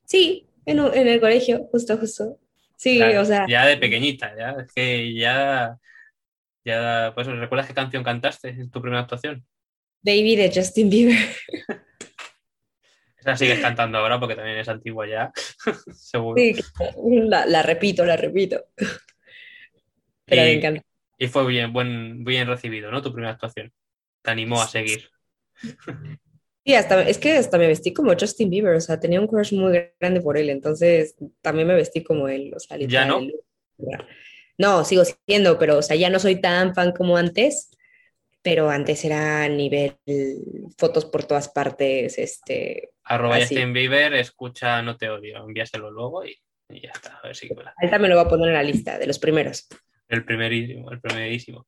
Sí, 0.05 0.49
en, 0.65 0.79
en 0.79 1.09
el 1.09 1.21
colegio, 1.21 1.67
justo, 1.71 1.97
justo. 1.97 2.39
Sí, 2.77 2.99
claro, 2.99 3.23
o 3.23 3.25
sea. 3.25 3.47
Ya 3.49 3.67
de 3.67 3.77
pequeñita, 3.77 4.37
ya, 4.37 4.57
es 4.63 4.73
que 4.73 5.15
ya, 5.15 5.79
ya, 6.65 7.13
pues, 7.15 7.27
¿recuerdas 7.27 7.67
qué 7.67 7.75
canción 7.75 8.05
cantaste 8.05 8.51
en 8.51 8.71
tu 8.71 8.81
primera 8.81 9.03
actuación? 9.03 9.45
Baby 10.03 10.37
de 10.37 10.53
Justin 10.55 10.91
Bieber. 10.91 11.17
Esa 13.19 13.37
sigues 13.37 13.61
cantando 13.61 13.99
ahora 13.99 14.21
porque 14.21 14.37
también 14.37 14.59
es 14.59 14.69
antigua 14.69 15.07
ya, 15.09 15.33
seguro. 15.93 16.41
Sí, 16.41 16.55
la, 17.27 17.47
la, 17.47 17.63
repito, 17.63 18.05
la 18.05 18.17
repito. 18.17 18.67
Pero 20.27 20.43
me 20.43 20.53
encanta. 20.53 20.83
Y 21.19 21.29
fue 21.29 21.47
bien, 21.47 21.73
buen, 21.73 22.25
bien 22.25 22.47
recibido, 22.47 22.91
¿no? 22.91 23.03
Tu 23.03 23.13
primera 23.13 23.33
actuación. 23.33 23.73
Te 24.23 24.31
animó 24.31 24.61
a 24.61 24.67
seguir. 24.67 25.09
Sí, 26.67 26.75
hasta, 26.75 27.09
es 27.09 27.19
que 27.19 27.37
hasta 27.37 27.59
me 27.59 27.69
vestí 27.69 27.95
como 27.95 28.13
Justin 28.19 28.51
Bieber, 28.51 28.75
o 28.75 28.81
sea, 28.81 28.99
tenía 28.99 29.21
un 29.21 29.29
crush 29.29 29.53
muy 29.53 29.93
grande 30.01 30.21
por 30.21 30.37
él, 30.37 30.51
entonces 30.51 31.15
también 31.41 31.69
me 31.69 31.77
vestí 31.77 32.03
como 32.03 32.27
él, 32.27 32.53
o 32.57 32.59
sea, 32.59 32.77
¿Ya 32.77 33.05
no? 33.05 33.21
No, 34.59 34.85
sigo 34.85 35.05
siendo, 35.29 35.61
pero, 35.61 35.79
o 35.79 35.83
sea, 35.83 35.95
ya 35.95 36.11
no 36.11 36.19
soy 36.19 36.41
tan 36.41 36.75
fan 36.75 36.91
como 36.91 37.17
antes, 37.17 37.71
pero 38.43 38.69
antes 38.69 39.05
era 39.05 39.45
a 39.45 39.49
nivel 39.49 39.97
fotos 40.77 41.05
por 41.05 41.23
todas 41.23 41.49
partes, 41.49 42.19
este... 42.19 42.91
Arroba 43.05 43.39
Justin 43.39 43.73
Bieber, 43.73 44.15
escucha 44.15 44.83
No 44.83 44.97
Te 44.97 45.09
Odio, 45.09 45.45
envíaselo 45.45 45.93
luego 45.93 46.25
y, 46.25 46.37
y 46.69 46.81
ya 46.81 46.91
está, 46.91 47.21
a 47.23 47.29
ver 47.29 47.37
si... 47.37 47.49
Ahí 47.77 47.89
también 47.89 48.11
lo 48.11 48.17
voy 48.17 48.27
a 48.27 48.29
poner 48.29 48.49
en 48.49 48.55
la 48.55 48.63
lista 48.65 48.99
de 48.99 49.07
los 49.07 49.21
primeros. 49.21 49.69
El 50.09 50.25
primerísimo, 50.25 50.91
el 50.91 51.01
primerísimo. 51.01 51.67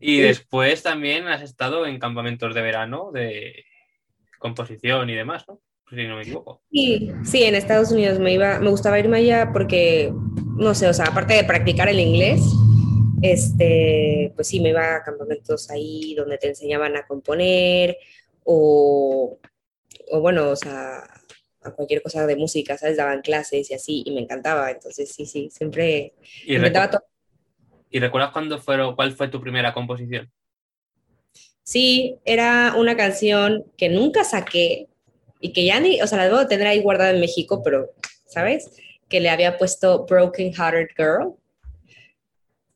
Y 0.00 0.20
después 0.20 0.82
también 0.82 1.28
has 1.28 1.42
estado 1.42 1.86
en 1.86 1.98
campamentos 1.98 2.54
de 2.54 2.62
verano 2.62 3.10
de 3.12 3.64
composición 4.38 5.08
y 5.10 5.14
demás, 5.14 5.44
¿no? 5.48 5.60
Si 5.88 6.06
no 6.06 6.16
me 6.16 6.22
equivoco. 6.22 6.62
Sí, 6.70 7.12
sí, 7.22 7.44
en 7.44 7.54
Estados 7.54 7.92
Unidos 7.92 8.18
me 8.18 8.32
iba, 8.32 8.58
me 8.58 8.70
gustaba 8.70 8.98
irme 8.98 9.18
allá 9.18 9.50
porque, 9.52 10.12
no 10.56 10.74
sé, 10.74 10.88
o 10.88 10.94
sea, 10.94 11.06
aparte 11.06 11.34
de 11.34 11.44
practicar 11.44 11.88
el 11.88 12.00
inglés, 12.00 12.40
este, 13.20 14.32
pues 14.34 14.48
sí, 14.48 14.60
me 14.60 14.70
iba 14.70 14.96
a 14.96 15.02
campamentos 15.02 15.70
ahí 15.70 16.14
donde 16.16 16.38
te 16.38 16.48
enseñaban 16.48 16.96
a 16.96 17.06
componer 17.06 17.96
o, 18.42 19.38
o 20.10 20.20
bueno, 20.20 20.50
o 20.50 20.56
sea, 20.56 21.04
a 21.62 21.70
cualquier 21.72 22.02
cosa 22.02 22.26
de 22.26 22.36
música, 22.36 22.76
¿sabes? 22.76 22.96
Daban 22.96 23.22
clases 23.22 23.70
y 23.70 23.74
así, 23.74 24.02
y 24.04 24.12
me 24.12 24.20
encantaba. 24.20 24.70
Entonces, 24.70 25.12
sí, 25.12 25.26
sí, 25.26 25.50
siempre 25.50 26.14
¿Y, 26.44 26.56
intentaba 26.56 26.86
recu 26.86 27.04
¿Y 27.92 28.00
recuerdas 28.00 28.30
cuándo 28.32 28.58
fue, 28.58 28.78
cuál 28.96 29.12
fue 29.12 29.28
tu 29.28 29.40
primera 29.40 29.74
composición? 29.74 30.32
Sí, 31.62 32.16
era 32.24 32.74
una 32.76 32.96
canción 32.96 33.64
que 33.76 33.90
nunca 33.90 34.24
saqué 34.24 34.88
y 35.40 35.52
que 35.52 35.66
ya 35.66 35.78
ni, 35.78 36.00
o 36.00 36.06
sea, 36.06 36.18
la 36.18 36.24
debo 36.24 36.38
de 36.38 36.46
tener 36.46 36.66
ahí 36.66 36.80
guardada 36.80 37.10
en 37.10 37.20
México, 37.20 37.62
pero, 37.62 37.90
¿sabes? 38.26 38.74
Que 39.10 39.20
le 39.20 39.28
había 39.28 39.58
puesto 39.58 40.06
Broken 40.06 40.54
Hearted 40.54 40.88
Girl. 40.96 41.34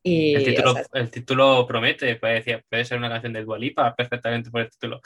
Y, 0.02 0.35
el, 0.35 0.44
título, 0.44 0.73
o 0.73 0.75
sea, 0.75 0.85
el 0.92 1.11
título 1.11 1.66
promete, 1.66 2.14
puede, 2.16 2.62
puede 2.68 2.85
ser 2.85 2.99
una 2.99 3.08
canción 3.08 3.32
de 3.32 3.42
Dualipa 3.42 3.94
perfectamente 3.96 4.50
por 4.50 4.61
el 4.61 4.70
título. 4.70 5.00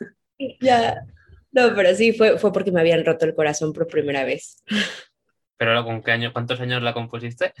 Ya, 0.58 1.02
no, 1.52 1.74
pero 1.76 1.94
sí, 1.94 2.14
fue, 2.14 2.38
fue 2.38 2.50
porque 2.50 2.72
me 2.72 2.80
habían 2.80 3.04
roto 3.04 3.26
el 3.26 3.34
corazón 3.34 3.74
por 3.74 3.86
primera 3.86 4.24
vez. 4.24 4.64
¿Pero 5.58 5.84
con 5.84 6.02
qué 6.02 6.12
año, 6.12 6.32
cuántos 6.32 6.58
años 6.60 6.82
la 6.82 6.94
compusiste? 6.94 7.52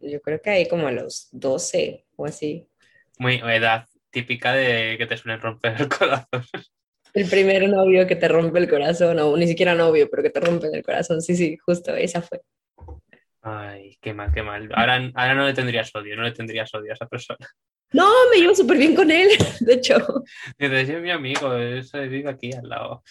Yo 0.00 0.20
creo 0.20 0.40
que 0.40 0.50
ahí 0.50 0.68
como 0.68 0.86
a 0.86 0.92
los 0.92 1.28
12 1.32 2.06
o 2.16 2.26
así. 2.26 2.66
Muy 3.18 3.36
edad 3.36 3.86
típica 4.10 4.52
de 4.52 4.96
que 4.98 5.06
te 5.06 5.16
suelen 5.16 5.40
romper 5.40 5.80
el 5.80 5.88
corazón. 5.98 6.44
El 7.14 7.28
primer 7.30 7.68
novio 7.68 8.06
que 8.06 8.16
te 8.16 8.28
rompe 8.28 8.58
el 8.58 8.68
corazón, 8.68 9.18
o 9.18 9.36
ni 9.36 9.46
siquiera 9.46 9.74
novio, 9.74 10.08
pero 10.10 10.22
que 10.22 10.30
te 10.30 10.40
rompe 10.40 10.66
el 10.72 10.82
corazón. 10.82 11.22
Sí, 11.22 11.34
sí, 11.34 11.56
justo, 11.56 11.94
esa 11.96 12.20
fue. 12.20 12.42
Ay, 13.42 13.96
qué 14.00 14.12
mal, 14.12 14.32
qué 14.34 14.42
mal. 14.42 14.68
Ahora, 14.74 14.96
ahora 15.14 15.34
no 15.34 15.46
le 15.46 15.54
tendrías 15.54 15.94
odio, 15.94 16.16
no 16.16 16.22
le 16.24 16.32
tendrías 16.32 16.72
odio 16.74 16.90
a 16.90 16.94
esa 16.94 17.06
persona. 17.06 17.38
No, 17.92 18.10
me 18.30 18.40
llevo 18.40 18.54
súper 18.54 18.76
bien 18.76 18.94
con 18.96 19.10
él, 19.10 19.28
de 19.60 19.74
hecho. 19.74 20.24
Dices, 20.58 20.88
es 20.88 21.00
mi 21.00 21.10
amigo, 21.10 21.54
es, 21.54 21.92
vive 21.92 22.28
aquí 22.28 22.52
al 22.52 22.68
lado. 22.68 23.02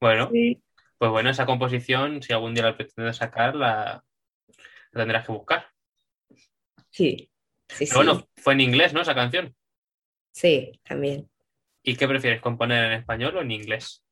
Bueno, 0.00 0.28
Sí. 0.30 0.62
pues 0.98 1.10
bueno, 1.10 1.30
esa 1.30 1.46
composición, 1.46 2.22
si 2.22 2.32
algún 2.32 2.54
día 2.54 2.64
la 2.64 2.76
pretendes 2.76 3.16
sacar, 3.16 3.56
la, 3.56 4.04
la 4.92 5.00
tendrás 5.02 5.26
que 5.26 5.32
buscar. 5.32 5.66
Sí, 6.98 7.30
sí, 7.68 7.86
Pero 7.86 7.98
bueno, 7.98 8.28
fue 8.38 8.54
en 8.54 8.60
inglés, 8.60 8.92
¿no? 8.92 9.00
Esa 9.00 9.14
canción. 9.14 9.54
sí, 10.32 10.72
también. 10.82 11.30
¿Y 11.84 11.94
qué 11.94 12.08
prefieres, 12.08 12.40
componer 12.40 12.86
en 12.86 12.92
español 12.98 13.36
o 13.36 13.40
en 13.40 13.52
inglés? 13.52 14.04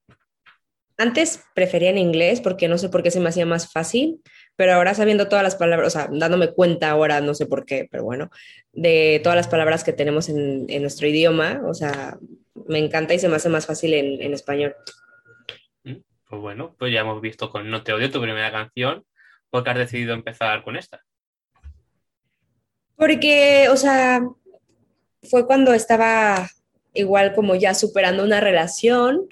Antes 0.97 1.45
prefería 1.53 1.91
en 1.91 1.99
inglés 1.99 2.41
porque 2.41 2.69
no 2.69 2.79
sé 2.79 2.89
por 2.89 3.03
qué 3.03 3.11
se 3.11 3.19
me 3.19 3.29
hacía 3.29 3.45
más 3.45 3.73
fácil, 3.73 4.21
pero 4.55 4.73
ahora 4.73 4.95
sabiendo 4.95 5.27
todas 5.27 5.43
las 5.43 5.57
palabras, 5.57 5.89
o 5.89 5.99
sea, 5.99 6.09
dándome 6.13 6.53
cuenta 6.53 6.89
ahora, 6.89 7.21
no 7.21 7.35
sé 7.35 7.47
por 7.47 7.67
qué, 7.67 7.89
pero 7.91 8.05
bueno, 8.05 8.31
de 8.73 9.21
todas 9.21 9.35
las 9.35 9.49
palabras 9.49 9.83
que 9.83 9.93
tenemos 9.93 10.29
en, 10.29 10.67
en 10.69 10.83
nuestro 10.83 11.09
idioma, 11.09 11.61
o 11.67 11.75
sea, 11.75 12.19
me 12.69 12.79
encanta 12.79 13.15
y 13.15 13.19
se 13.19 13.29
me 13.29 13.35
hace 13.35 13.49
más 13.49 13.67
fácil 13.67 13.95
en, 13.95 14.23
en 14.23 14.33
español. 14.33 14.77
Pues 15.83 16.41
bueno, 16.41 16.77
pues 16.79 16.93
ya 16.93 17.01
hemos 17.01 17.21
visto 17.21 17.51
con 17.51 17.69
No 17.69 17.83
te 17.83 17.93
odio 17.93 18.13
tu 18.13 18.23
primera 18.23 18.53
canción, 18.53 19.05
porque 19.51 19.71
has 19.71 19.77
decidido 19.77 20.15
empezar 20.15 20.63
con 20.63 20.77
esta. 20.77 21.03
Porque, 22.97 23.69
o 23.71 23.77
sea, 23.77 24.27
fue 25.23 25.47
cuando 25.47 25.75
estaba 25.75 26.49
igual 26.95 27.35
como 27.35 27.55
ya 27.55 27.75
superando 27.75 28.25
una 28.25 28.41
relación 28.41 29.27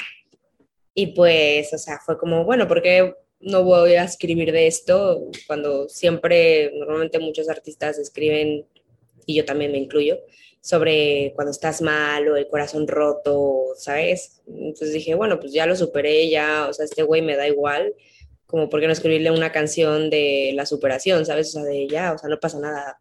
y 0.94 1.08
pues, 1.08 1.72
o 1.74 1.78
sea, 1.78 1.98
fue 2.04 2.18
como, 2.18 2.44
bueno, 2.44 2.68
porque 2.68 3.14
no 3.40 3.64
voy 3.64 3.94
a 3.94 4.04
escribir 4.04 4.52
de 4.52 4.66
esto 4.66 5.30
cuando 5.46 5.88
siempre, 5.88 6.72
normalmente 6.76 7.18
muchos 7.18 7.48
artistas 7.48 7.98
escriben, 7.98 8.66
y 9.26 9.34
yo 9.34 9.44
también 9.44 9.72
me 9.72 9.78
incluyo, 9.78 10.18
sobre 10.60 11.32
cuando 11.34 11.50
estás 11.50 11.82
mal 11.82 12.28
o 12.28 12.36
el 12.36 12.48
corazón 12.48 12.86
roto, 12.86 13.74
¿sabes? 13.76 14.42
Entonces 14.46 14.92
dije, 14.92 15.14
bueno, 15.14 15.38
pues 15.40 15.52
ya 15.52 15.66
lo 15.66 15.76
superé, 15.76 16.28
ya, 16.30 16.68
o 16.68 16.72
sea, 16.72 16.84
este 16.84 17.02
güey 17.02 17.22
me 17.22 17.36
da 17.36 17.48
igual, 17.48 17.94
como 18.46 18.68
por 18.68 18.80
qué 18.80 18.86
no 18.86 18.92
escribirle 18.92 19.30
una 19.30 19.52
canción 19.52 20.10
de 20.10 20.52
la 20.54 20.64
superación, 20.64 21.26
¿sabes? 21.26 21.48
O 21.48 21.52
sea, 21.52 21.64
de 21.64 21.88
ya, 21.88 22.12
o 22.12 22.18
sea, 22.18 22.30
no 22.30 22.40
pasa 22.40 22.60
nada, 22.60 22.98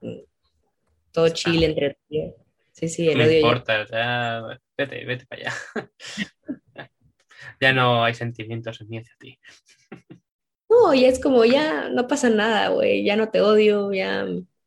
todo 1.14 1.30
chill 1.30 1.64
entre 1.64 1.98
Sí, 2.74 2.90
sí, 2.90 3.08
el 3.08 3.18
No 3.20 3.24
odio 3.26 3.32
ya- 3.34 3.38
importa, 3.38 3.82
o 3.82 3.88
sea, 3.88 4.60
vete, 4.78 5.06
vete 5.06 5.26
para 5.28 5.42
allá. 5.44 5.54
ya 7.62 7.72
no 7.74 8.04
hay 8.04 8.14
sentimientos 8.16 8.82
en 8.82 8.90
mí 8.90 8.98
hacia 8.98 9.16
ti. 9.20 9.40
No, 10.70 10.94
ya 10.94 11.08
es 11.08 11.20
como, 11.20 11.46
ya 11.46 11.90
no 11.90 12.08
pasa 12.08 12.30
nada, 12.30 12.70
güey, 12.70 13.04
ya 13.04 13.16
no 13.16 13.30
te 13.30 13.42
odio, 13.42 13.94
ya, 13.94 14.26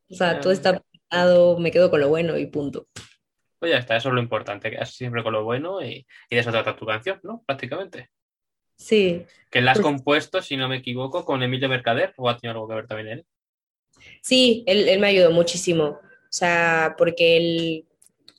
o 0.09 0.15
sea, 0.15 0.35
Ya. 0.35 0.41
todo 0.41 0.53
está 0.53 0.81
pasado, 1.11 1.59
me 1.59 1.71
quedo 1.73 1.91
con 1.91 2.01
lo 2.01 2.09
bueno 2.09 2.39
y 2.39 2.47
punto. 2.47 2.87
Pues 3.59 3.73
ya 3.73 3.79
está, 3.79 3.97
eso 3.97 4.11
es 4.11 4.15
lo 4.15 4.21
importante, 4.21 4.71
quedas 4.71 4.95
siempre 4.95 5.23
con 5.25 5.33
lo 5.33 5.43
bueno 5.43 5.83
y, 5.83 6.07
y 6.31 6.35
de 6.35 6.41
eso 6.41 6.53
trata 6.53 6.77
tu 6.77 6.87
canción, 6.87 7.19
¿no? 7.25 7.43
Prácticamente. 7.45 8.11
Sí, 8.77 9.25
Que 9.51 9.63
la 9.63 9.73
has 9.73 9.79
Pues- 9.79 9.85
compuesto, 9.87 10.43
si 10.43 10.57
no 10.57 10.69
me 10.69 10.77
equivoco, 10.77 11.25
con 11.25 11.43
Emilio 11.43 11.69
Mercader, 11.69 12.13
o 12.19 12.29
ha 12.29 12.37
tenido 12.37 12.53
algo 12.53 12.69
que 12.69 12.75
ver 12.75 12.87
también 12.87 13.09
él. 13.09 13.27
sí, 14.23 14.63
él, 14.69 14.89
él 14.89 15.01
me 15.01 15.09
ayudó 15.09 15.31
muchísimo, 15.33 15.99
sea, 16.37 16.95
porque 16.99 17.37
él, 17.37 17.87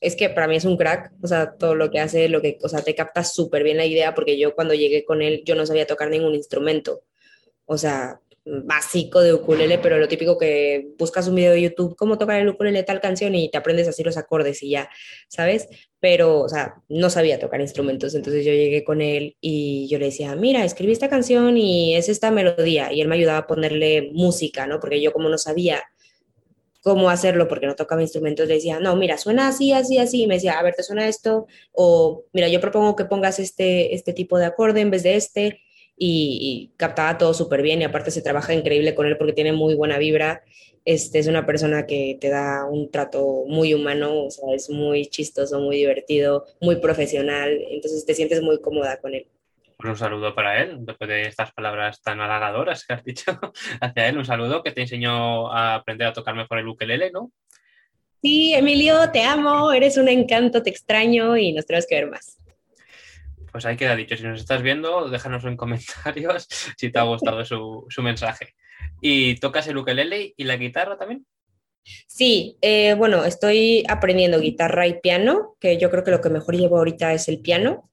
es 0.01 0.15
que 0.15 0.29
para 0.29 0.47
mí 0.47 0.55
es 0.55 0.65
un 0.65 0.77
crack, 0.77 1.11
o 1.21 1.27
sea, 1.27 1.55
todo 1.57 1.75
lo 1.75 1.89
que 1.89 1.99
hace, 1.99 2.29
lo 2.29 2.41
que, 2.41 2.59
o 2.61 2.69
sea, 2.69 2.81
te 2.81 2.95
capta 2.95 3.23
súper 3.23 3.63
bien 3.63 3.77
la 3.77 3.85
idea, 3.85 4.13
porque 4.13 4.37
yo 4.37 4.53
cuando 4.55 4.73
llegué 4.73 5.03
con 5.03 5.21
él, 5.21 5.41
yo 5.45 5.55
no 5.55 5.65
sabía 5.65 5.87
tocar 5.87 6.09
ningún 6.09 6.35
instrumento, 6.35 7.03
o 7.65 7.77
sea, 7.77 8.19
básico 8.45 9.21
de 9.21 9.33
ukulele, 9.33 9.77
pero 9.79 9.97
lo 9.97 10.07
típico 10.07 10.37
que 10.37 10.89
buscas 10.97 11.27
un 11.27 11.35
video 11.35 11.51
de 11.53 11.61
YouTube, 11.63 11.95
cómo 11.95 12.17
tocar 12.17 12.39
el 12.39 12.47
ukulele 12.49 12.83
tal 12.83 13.01
canción 13.01 13.35
y 13.35 13.49
te 13.49 13.57
aprendes 13.57 13.87
así 13.87 14.03
los 14.03 14.17
acordes 14.17 14.63
y 14.63 14.69
ya, 14.69 14.89
¿sabes? 15.27 15.67
Pero, 15.99 16.41
o 16.41 16.49
sea, 16.49 16.75
no 16.87 17.09
sabía 17.09 17.39
tocar 17.39 17.59
instrumentos, 17.59 18.15
entonces 18.15 18.45
yo 18.45 18.53
llegué 18.53 18.83
con 18.83 19.01
él 19.01 19.35
y 19.41 19.87
yo 19.89 19.99
le 19.99 20.05
decía, 20.05 20.35
mira, 20.35 20.63
escribí 20.63 20.93
esta 20.93 21.09
canción 21.09 21.57
y 21.57 21.95
es 21.95 22.09
esta 22.09 22.31
melodía, 22.31 22.93
y 22.93 23.01
él 23.01 23.07
me 23.07 23.15
ayudaba 23.15 23.39
a 23.39 23.47
ponerle 23.47 24.11
música, 24.13 24.67
¿no? 24.67 24.79
Porque 24.79 25.01
yo 25.01 25.11
como 25.11 25.29
no 25.29 25.37
sabía 25.37 25.83
cómo 26.87 27.09
hacerlo 27.09 27.49
porque 27.49 27.67
no 27.67 27.75
tocaba 27.75 28.01
instrumentos, 28.01 28.47
le 28.47 28.53
decía, 28.53 28.79
no, 28.79 28.95
mira, 28.95 29.17
suena 29.17 29.49
así, 29.49 29.73
así, 29.73 29.97
así, 29.97 30.23
y 30.23 30.27
me 30.27 30.35
decía, 30.35 30.57
a 30.57 30.63
ver, 30.63 30.73
¿te 30.73 30.83
suena 30.83 31.05
esto? 31.05 31.45
O, 31.73 32.23
mira, 32.31 32.47
yo 32.47 32.61
propongo 32.61 32.95
que 32.95 33.03
pongas 33.03 33.39
este, 33.39 33.93
este 33.93 34.13
tipo 34.13 34.37
de 34.37 34.45
acorde 34.45 34.79
en 34.79 34.89
vez 34.89 35.03
de 35.03 35.17
este, 35.17 35.59
y, 35.97 36.71
y 36.71 36.77
captaba 36.77 37.17
todo 37.17 37.33
súper 37.33 37.61
bien, 37.61 37.81
y 37.81 37.83
aparte 37.83 38.09
se 38.09 38.21
trabaja 38.21 38.53
increíble 38.53 38.95
con 38.95 39.05
él 39.05 39.17
porque 39.17 39.33
tiene 39.33 39.51
muy 39.51 39.75
buena 39.75 39.97
vibra, 39.97 40.43
este, 40.85 41.19
es 41.19 41.27
una 41.27 41.45
persona 41.45 41.85
que 41.85 42.17
te 42.21 42.29
da 42.29 42.63
un 42.63 42.89
trato 42.89 43.43
muy 43.47 43.73
humano, 43.73 44.23
o 44.23 44.31
sea, 44.31 44.55
es 44.55 44.69
muy 44.69 45.07
chistoso, 45.07 45.59
muy 45.59 45.75
divertido, 45.75 46.45
muy 46.61 46.77
profesional, 46.77 47.49
entonces 47.69 48.05
te 48.05 48.15
sientes 48.15 48.41
muy 48.41 48.61
cómoda 48.61 48.95
con 49.01 49.13
él. 49.13 49.27
Pues 49.77 49.91
un 49.91 49.97
saludo 49.97 50.33
para 50.33 50.61
él, 50.61 50.77
después 50.79 51.07
de 51.07 51.21
estas 51.27 51.53
palabras 51.53 52.01
tan 52.01 52.19
halagadoras 52.19 52.83
que 52.85 52.93
has 52.93 53.03
dicho 53.03 53.39
hacia 53.81 54.07
él. 54.07 54.17
Un 54.17 54.25
saludo 54.25 54.63
que 54.63 54.71
te 54.71 54.81
enseñó 54.81 55.51
a 55.51 55.75
aprender 55.75 56.07
a 56.07 56.13
tocar 56.13 56.35
mejor 56.35 56.57
el 56.57 56.67
ukelele, 56.67 57.11
¿no? 57.11 57.31
Sí, 58.21 58.55
Emilio, 58.55 59.11
te 59.11 59.23
amo, 59.23 59.71
eres 59.71 59.97
un 59.97 60.07
encanto, 60.07 60.63
te 60.63 60.71
extraño 60.71 61.37
y 61.37 61.53
nos 61.53 61.67
tenemos 61.67 61.85
que 61.87 61.95
ver 61.95 62.09
más. 62.09 62.37
Pues 63.51 63.65
ahí 63.65 63.77
queda 63.77 63.95
dicho. 63.95 64.17
Si 64.17 64.23
nos 64.23 64.39
estás 64.39 64.63
viendo, 64.63 65.09
déjanos 65.09 65.45
en 65.45 65.55
comentarios 65.57 66.47
si 66.75 66.91
te 66.91 66.99
ha 66.99 67.03
gustado 67.03 67.45
su, 67.45 67.85
su 67.89 68.01
mensaje. 68.01 68.55
¿Y 69.01 69.35
tocas 69.35 69.67
el 69.67 69.77
ukelele 69.77 70.33
y 70.35 70.43
la 70.43 70.57
guitarra 70.57 70.97
también? 70.97 71.25
Sí, 72.07 72.57
eh, 72.61 72.95
bueno, 72.95 73.23
estoy 73.23 73.83
aprendiendo 73.87 74.39
guitarra 74.39 74.87
y 74.87 74.99
piano, 74.99 75.55
que 75.59 75.77
yo 75.77 75.89
creo 75.89 76.03
que 76.03 76.11
lo 76.11 76.21
que 76.21 76.29
mejor 76.29 76.55
llevo 76.55 76.77
ahorita 76.77 77.13
es 77.13 77.27
el 77.27 77.39
piano. 77.39 77.89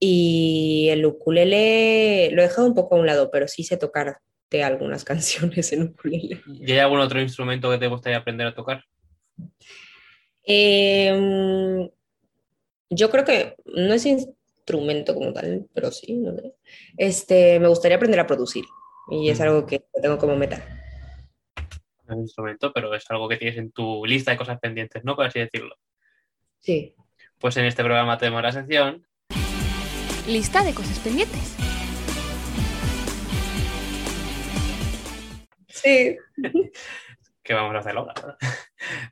Y 0.00 0.88
el 0.90 1.04
ukulele 1.04 2.30
lo 2.32 2.40
he 2.42 2.44
dejado 2.46 2.68
un 2.68 2.74
poco 2.74 2.94
a 2.96 2.98
un 3.00 3.06
lado, 3.06 3.30
pero 3.30 3.48
sí 3.48 3.64
sé 3.64 3.76
tocar 3.76 4.18
de 4.50 4.62
algunas 4.62 5.04
canciones 5.04 5.72
en 5.72 5.82
ukulele. 5.84 6.40
¿Y 6.46 6.72
hay 6.72 6.78
algún 6.78 7.00
otro 7.00 7.20
instrumento 7.20 7.70
que 7.70 7.78
te 7.78 7.88
gustaría 7.88 8.18
aprender 8.18 8.46
a 8.46 8.54
tocar? 8.54 8.84
Em, 10.44 11.88
yo 12.90 13.10
creo 13.10 13.24
que 13.24 13.56
no 13.66 13.92
es 13.94 14.06
instrumento 14.06 15.14
como 15.14 15.32
tal, 15.32 15.66
pero 15.74 15.90
sí, 15.90 16.14
no 16.14 16.34
sé. 16.36 16.54
Este, 16.96 17.60
me 17.60 17.68
gustaría 17.68 17.96
aprender 17.96 18.20
a 18.20 18.26
producir 18.26 18.64
y 19.10 19.30
es 19.30 19.38
Mm. 19.38 19.42
algo 19.42 19.66
que 19.66 19.84
tengo 20.02 20.18
como 20.18 20.36
meta. 20.36 20.64
No 22.06 22.14
es 22.14 22.16
un 22.16 22.20
instrumento, 22.22 22.72
pero 22.72 22.94
es 22.94 23.04
algo 23.10 23.28
que 23.28 23.36
tienes 23.36 23.58
en 23.58 23.72
tu 23.72 24.06
lista 24.06 24.30
de 24.30 24.36
cosas 24.38 24.58
pendientes, 24.60 25.04
¿no? 25.04 25.14
Por 25.16 25.26
así 25.26 25.38
decirlo. 25.40 25.74
Sí. 26.60 26.94
Pues 27.38 27.56
en 27.56 27.66
este 27.66 27.82
programa 27.84 28.16
tenemos 28.18 28.42
la 28.42 28.52
sección 28.52 29.06
Lista 30.28 30.62
de 30.62 30.74
cosas 30.74 30.98
pendientes. 30.98 31.56
Sí. 35.68 36.16
que 37.42 37.54
vamos 37.54 37.74
a 37.74 37.78
hacer 37.78 37.96
ahora. 37.96 38.14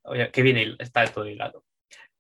Oye, 0.05 0.31
que 0.31 0.43
bien 0.43 0.57
hil- 0.57 0.77
está 0.79 1.07
todo 1.07 1.27
hilado. 1.27 1.65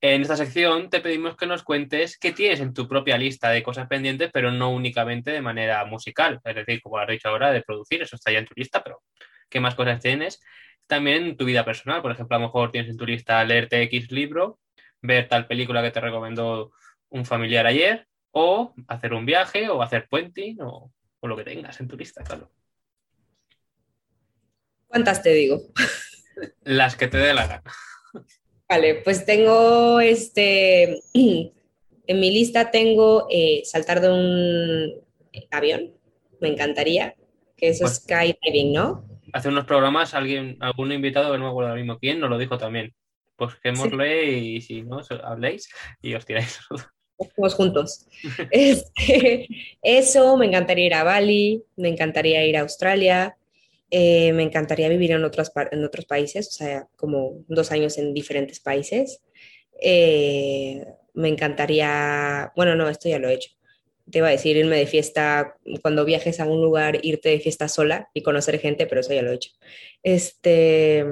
En 0.01 0.23
esta 0.23 0.37
sección 0.37 0.89
te 0.89 1.01
pedimos 1.01 1.37
que 1.37 1.47
nos 1.47 1.63
cuentes 1.63 2.19
qué 2.19 2.33
tienes 2.33 2.61
en 2.61 2.73
tu 2.73 2.89
propia 2.89 3.19
lista 3.19 3.51
de 3.51 3.63
cosas 3.63 3.87
pendientes, 3.87 4.31
pero 4.33 4.51
no 4.51 4.71
únicamente 4.71 5.31
de 5.31 5.43
manera 5.43 5.85
musical. 5.85 6.41
Es 6.45 6.55
decir, 6.55 6.81
como 6.81 6.99
has 6.99 7.09
dicho 7.09 7.29
ahora, 7.29 7.51
de 7.53 7.63
producir, 7.63 8.01
eso 8.03 8.17
está 8.17 8.33
ya 8.33 8.39
en 8.39 8.47
tu 8.47 8.55
lista, 8.57 8.83
pero 8.83 9.03
¿qué 9.51 9.61
más 9.61 9.75
cosas 9.75 10.01
tienes? 10.01 10.41
También 10.87 11.25
en 11.25 11.37
tu 11.37 11.45
vida 11.45 11.65
personal, 11.65 12.01
por 12.01 12.13
ejemplo, 12.13 12.37
a 12.37 12.41
lo 12.41 12.47
mejor 12.47 12.71
tienes 12.73 12.91
en 12.91 12.97
tu 12.97 13.05
lista 13.05 13.43
leerte 13.45 13.83
X 13.83 14.11
libro, 14.11 14.59
ver 15.03 15.29
tal 15.29 15.47
película 15.47 15.83
que 15.83 15.91
te 15.91 16.01
recomendó 16.01 16.73
un 17.09 17.25
familiar 17.27 17.67
ayer, 17.67 18.07
o 18.39 18.75
hacer 18.87 19.15
un 19.15 19.25
viaje, 19.25 19.71
o 19.71 19.81
hacer 19.81 20.09
puenting, 20.11 20.61
o, 20.61 20.93
o 21.21 21.27
lo 21.27 21.37
que 21.39 21.45
tengas 21.45 21.81
en 21.81 21.89
tu 21.89 21.97
lista, 21.97 22.23
claro. 22.23 22.51
¿Cuántas 24.87 25.23
te 25.23 25.33
digo? 25.33 25.63
Las 26.63 26.97
que 26.97 27.09
te 27.09 27.17
dé 27.17 27.33
la 27.33 27.47
gana. 27.47 27.63
Vale, 28.69 28.97
pues 28.97 29.25
tengo 29.25 30.01
este, 30.01 31.01
en 31.15 32.21
mi 32.21 32.31
lista 32.31 32.71
tengo 32.71 33.27
eh, 33.31 33.63
saltar 33.65 34.03
de 34.03 34.11
un 34.11 34.93
avión, 35.51 35.95
me 36.39 36.49
encantaría, 36.49 37.15
que 37.57 37.69
eso 37.71 37.87
es 37.87 38.03
skydiving, 38.03 38.75
¿no? 38.75 39.09
hace 39.33 39.49
unos 39.49 39.65
programas 39.65 40.13
alguien, 40.13 40.59
algún 40.61 40.93
invitado, 40.93 41.33
que 41.33 41.39
no 41.39 41.45
me 41.45 41.51
acuerdo 41.51 41.71
ahora 41.71 41.81
mismo 41.81 41.99
quién, 41.99 42.21
nos 42.21 42.29
lo 42.29 42.37
dijo 42.37 42.59
también. 42.59 42.95
Pues 43.37 43.55
quémosle 43.57 44.25
y 44.33 44.61
si 44.61 44.83
no, 44.83 45.01
habléis 45.25 45.69
y 46.03 46.15
os 46.15 46.25
tiráis. 46.25 46.61
Juntos. 47.19 48.07
Este, 48.51 49.49
eso, 49.83 50.37
me 50.37 50.47
encantaría 50.47 50.87
ir 50.87 50.95
a 50.95 51.05
Bali, 51.05 51.65
me 51.77 51.89
encantaría 51.89 52.45
ir 52.45 52.57
a 52.57 52.61
Australia, 52.61 53.37
eh, 53.91 54.33
me 54.33 54.43
encantaría 54.43 54.89
vivir 54.89 55.13
en 55.13 55.25
otros, 55.25 55.53
en 55.71 55.85
otros 55.85 56.07
países, 56.07 56.49
o 56.49 56.51
sea, 56.51 56.89
como 56.97 57.45
dos 57.49 57.73
años 57.73 57.99
en 57.99 58.15
diferentes 58.15 58.61
países. 58.61 59.23
Eh, 59.81 60.85
me 61.15 61.29
encantaría, 61.29 62.53
bueno, 62.57 62.75
no, 62.75 62.89
esto 62.89 63.09
ya 63.09 63.19
lo 63.19 63.29
he 63.29 63.35
hecho. 63.35 63.51
Te 64.11 64.19
iba 64.19 64.29
a 64.29 64.33
decir 64.33 64.57
irme 64.57 64.77
de 64.77 64.87
fiesta, 64.87 65.57
cuando 65.83 66.05
viajes 66.05 66.39
a 66.41 66.47
un 66.47 66.63
lugar, 66.63 66.99
irte 67.03 67.31
de 67.31 67.41
fiesta 67.41 67.69
sola 67.69 68.09
y 68.15 68.23
conocer 68.23 68.59
gente, 68.61 68.87
pero 68.87 69.01
eso 69.01 69.13
ya 69.15 69.23
lo 69.23 69.33
he 69.33 69.35
hecho. 69.35 69.51
Este, 70.03 71.05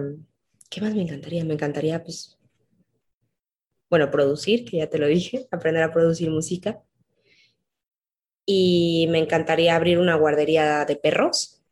¿qué 0.70 0.80
más 0.80 0.94
me 0.94 1.02
encantaría? 1.02 1.44
Me 1.44 1.54
encantaría, 1.54 2.02
pues, 2.02 2.33
bueno, 3.90 4.10
producir, 4.10 4.64
que 4.64 4.78
ya 4.78 4.88
te 4.88 4.98
lo 4.98 5.06
dije, 5.06 5.46
aprender 5.50 5.82
a 5.82 5.92
producir 5.92 6.30
música. 6.30 6.82
Y 8.46 9.06
me 9.10 9.18
encantaría 9.18 9.74
abrir 9.74 9.98
una 9.98 10.16
guardería 10.16 10.84
de 10.84 10.96
perros 10.96 11.62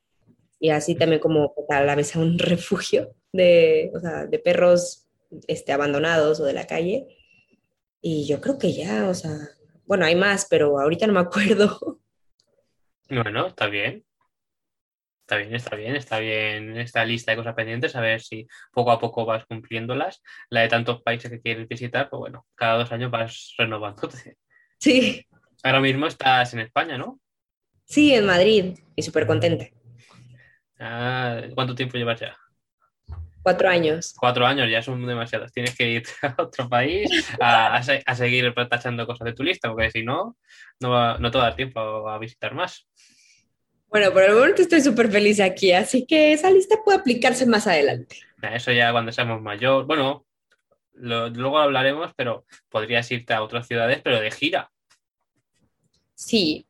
y 0.59 0.71
así 0.71 0.95
también 0.95 1.21
como 1.21 1.55
a 1.69 1.83
la 1.83 1.95
vez 1.97 2.15
a 2.15 2.21
un 2.21 2.39
refugio 2.39 3.15
de, 3.33 3.91
o 3.95 4.01
sea, 4.01 4.27
de 4.27 4.39
perros 4.39 5.09
este, 5.49 5.73
abandonados 5.73 6.41
o 6.41 6.45
de 6.45 6.53
la 6.53 6.67
calle. 6.67 7.09
Y 8.01 8.27
yo 8.27 8.41
creo 8.41 8.59
que 8.59 8.73
ya, 8.73 9.09
o 9.09 9.15
sea, 9.15 9.37
bueno, 9.87 10.05
hay 10.05 10.15
más, 10.15 10.47
pero 10.49 10.79
ahorita 10.81 11.07
no 11.07 11.15
me 11.15 11.21
acuerdo. 11.21 11.99
Bueno, 13.11 13.49
está 13.49 13.67
bien. 13.67 14.07
Está 15.33 15.39
bien, 15.39 15.55
está 15.55 15.77
bien, 15.77 15.97
está 15.97 16.19
bien 16.19 16.77
esta 16.77 17.05
lista 17.07 17.31
de 17.33 17.39
cosas 17.39 17.55
pendientes, 17.55 17.97
a 17.97 18.03
ver 18.03 18.21
si 18.21 18.47
poco 18.71 18.93
a 18.93 18.99
poco 18.99 19.25
vas 19.25 19.47
cumpliéndolas. 19.47 20.23
La 20.51 20.61
de 20.61 20.69
tantos 20.69 21.01
países 21.01 21.31
que 21.31 21.41
quieres 21.41 21.67
visitar, 21.67 22.11
pues 22.11 22.19
bueno, 22.19 22.47
cada 22.55 22.77
dos 22.77 22.93
años 22.93 23.11
vas 23.11 23.55
renovándote. 23.57 24.37
Sí. 24.79 25.27
Ahora 25.63 25.81
mismo 25.81 26.07
estás 26.07 26.53
en 26.53 26.61
España, 26.61 26.99
¿no? 26.99 27.19
Sí, 27.87 28.13
en 28.15 28.27
Madrid, 28.27 28.79
y 28.95 29.03
súper 29.03 29.27
contenta. 29.27 29.65
Ah, 30.79 31.41
¿Cuánto 31.55 31.75
tiempo 31.75 31.97
llevas 31.97 32.21
ya? 32.21 32.37
Cuatro 33.43 33.71
años. 33.71 34.13
Cuatro 34.19 34.47
años 34.47 34.69
ya 34.69 34.83
son 34.83 35.07
demasiados. 35.07 35.51
Tienes 35.51 35.75
que 35.75 35.89
ir 35.89 36.03
a 36.23 36.43
otro 36.43 36.69
país 36.69 37.09
a, 37.41 37.77
a, 37.77 37.79
a 37.79 38.15
seguir 38.15 38.53
tachando 38.69 39.07
cosas 39.07 39.25
de 39.25 39.33
tu 39.33 39.45
lista, 39.45 39.71
porque 39.71 39.91
si 39.91 40.03
no, 40.03 40.37
no, 40.79 40.91
va, 40.91 41.17
no 41.19 41.31
te 41.31 41.39
va 41.39 41.45
a 41.45 41.47
dar 41.47 41.57
tiempo 41.57 41.81
a 42.07 42.19
visitar 42.19 42.55
más. 42.55 42.87
Bueno, 43.93 44.11
por 44.11 44.23
el 44.23 44.35
momento 44.35 44.63
estoy 44.63 44.81
súper 44.81 45.11
feliz 45.11 45.39
aquí, 45.39 45.73
así 45.73 46.07
que 46.07 46.33
esa 46.33 46.51
lista 46.51 46.77
puede 46.83 46.99
aplicarse 46.99 47.45
más 47.45 47.67
adelante. 47.67 48.17
Eso 48.41 48.73
ya 48.73 48.91
cuando 48.91 49.13
seamos 49.13 49.43
mayor. 49.43 49.85
Bueno, 49.85 50.25
lo, 50.95 51.29
luego 51.29 51.59
hablaremos, 51.59 52.11
pero 52.17 52.47
podrías 52.71 53.11
irte 53.11 53.35
a 53.35 53.43
otras 53.43 53.67
ciudades, 53.69 54.01
pero 54.03 54.19
de 54.19 54.31
gira. 54.31 54.73
Sí, 56.15 56.67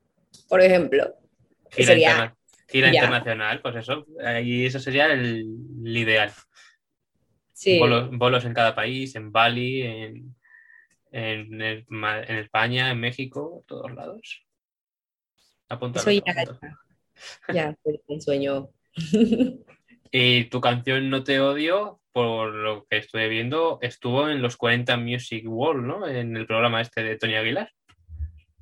por 0.48 0.60
ejemplo. 0.60 1.14
Gira, 1.70 1.86
sería... 1.86 2.10
interna 2.10 2.36
gira 2.68 2.88
internacional, 2.88 3.60
pues 3.60 3.76
eso, 3.76 4.06
y 4.42 4.66
eso 4.66 4.80
sería 4.80 5.06
el, 5.06 5.46
el 5.84 5.96
ideal. 5.96 6.32
Sí. 7.52 7.78
Bolos, 7.78 8.10
bolos, 8.10 8.44
en 8.46 8.54
cada 8.54 8.74
país, 8.74 9.14
en 9.14 9.30
Bali, 9.30 9.82
en, 9.82 10.34
en, 11.12 11.62
el, 11.62 11.86
en 11.88 12.36
España, 12.38 12.90
en 12.90 12.98
México, 12.98 13.62
todos 13.68 13.92
lados. 13.92 14.44
Apúntalo. 15.68 16.10
Eso 16.10 16.58
ya, 17.52 17.76
fue 17.82 18.00
un 18.06 18.20
sueño. 18.20 18.70
y 20.12 20.44
tu 20.44 20.60
canción 20.60 21.08
No 21.10 21.24
te 21.24 21.40
odio, 21.40 22.00
por 22.12 22.52
lo 22.54 22.86
que 22.86 22.98
estoy 22.98 23.28
viendo, 23.28 23.78
estuvo 23.80 24.28
en 24.28 24.42
los 24.42 24.56
40 24.56 24.96
Music 24.98 25.44
World, 25.46 25.84
¿no? 25.84 26.06
En 26.06 26.36
el 26.36 26.46
programa 26.46 26.80
este 26.80 27.02
de 27.02 27.16
Tony 27.16 27.34
Aguilar. 27.34 27.70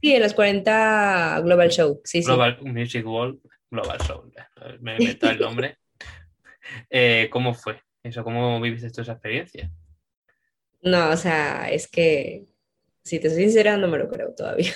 Sí, 0.00 0.14
en 0.14 0.22
los 0.22 0.32
40 0.34 1.40
Global 1.44 1.70
Show, 1.70 2.00
sí, 2.04 2.22
Global 2.22 2.58
sí. 2.62 2.68
Music 2.68 3.06
World, 3.06 3.38
Global 3.70 3.98
Show, 3.98 4.32
me 4.80 4.96
he 4.96 5.02
inventado 5.02 5.32
el 5.32 5.40
nombre. 5.40 5.76
Eh, 6.88 7.28
¿Cómo 7.32 7.52
fue 7.52 7.82
eso? 8.04 8.22
¿Cómo 8.22 8.60
viviste 8.60 8.90
tú 8.90 9.00
esa 9.00 9.12
experiencia? 9.12 9.72
No, 10.82 11.10
o 11.10 11.16
sea, 11.16 11.68
es 11.68 11.88
que, 11.88 12.44
si 13.02 13.18
te 13.18 13.28
soy 13.28 13.42
sincera, 13.42 13.76
no 13.76 13.88
me 13.88 13.98
lo 13.98 14.08
creo 14.08 14.32
todavía. 14.34 14.72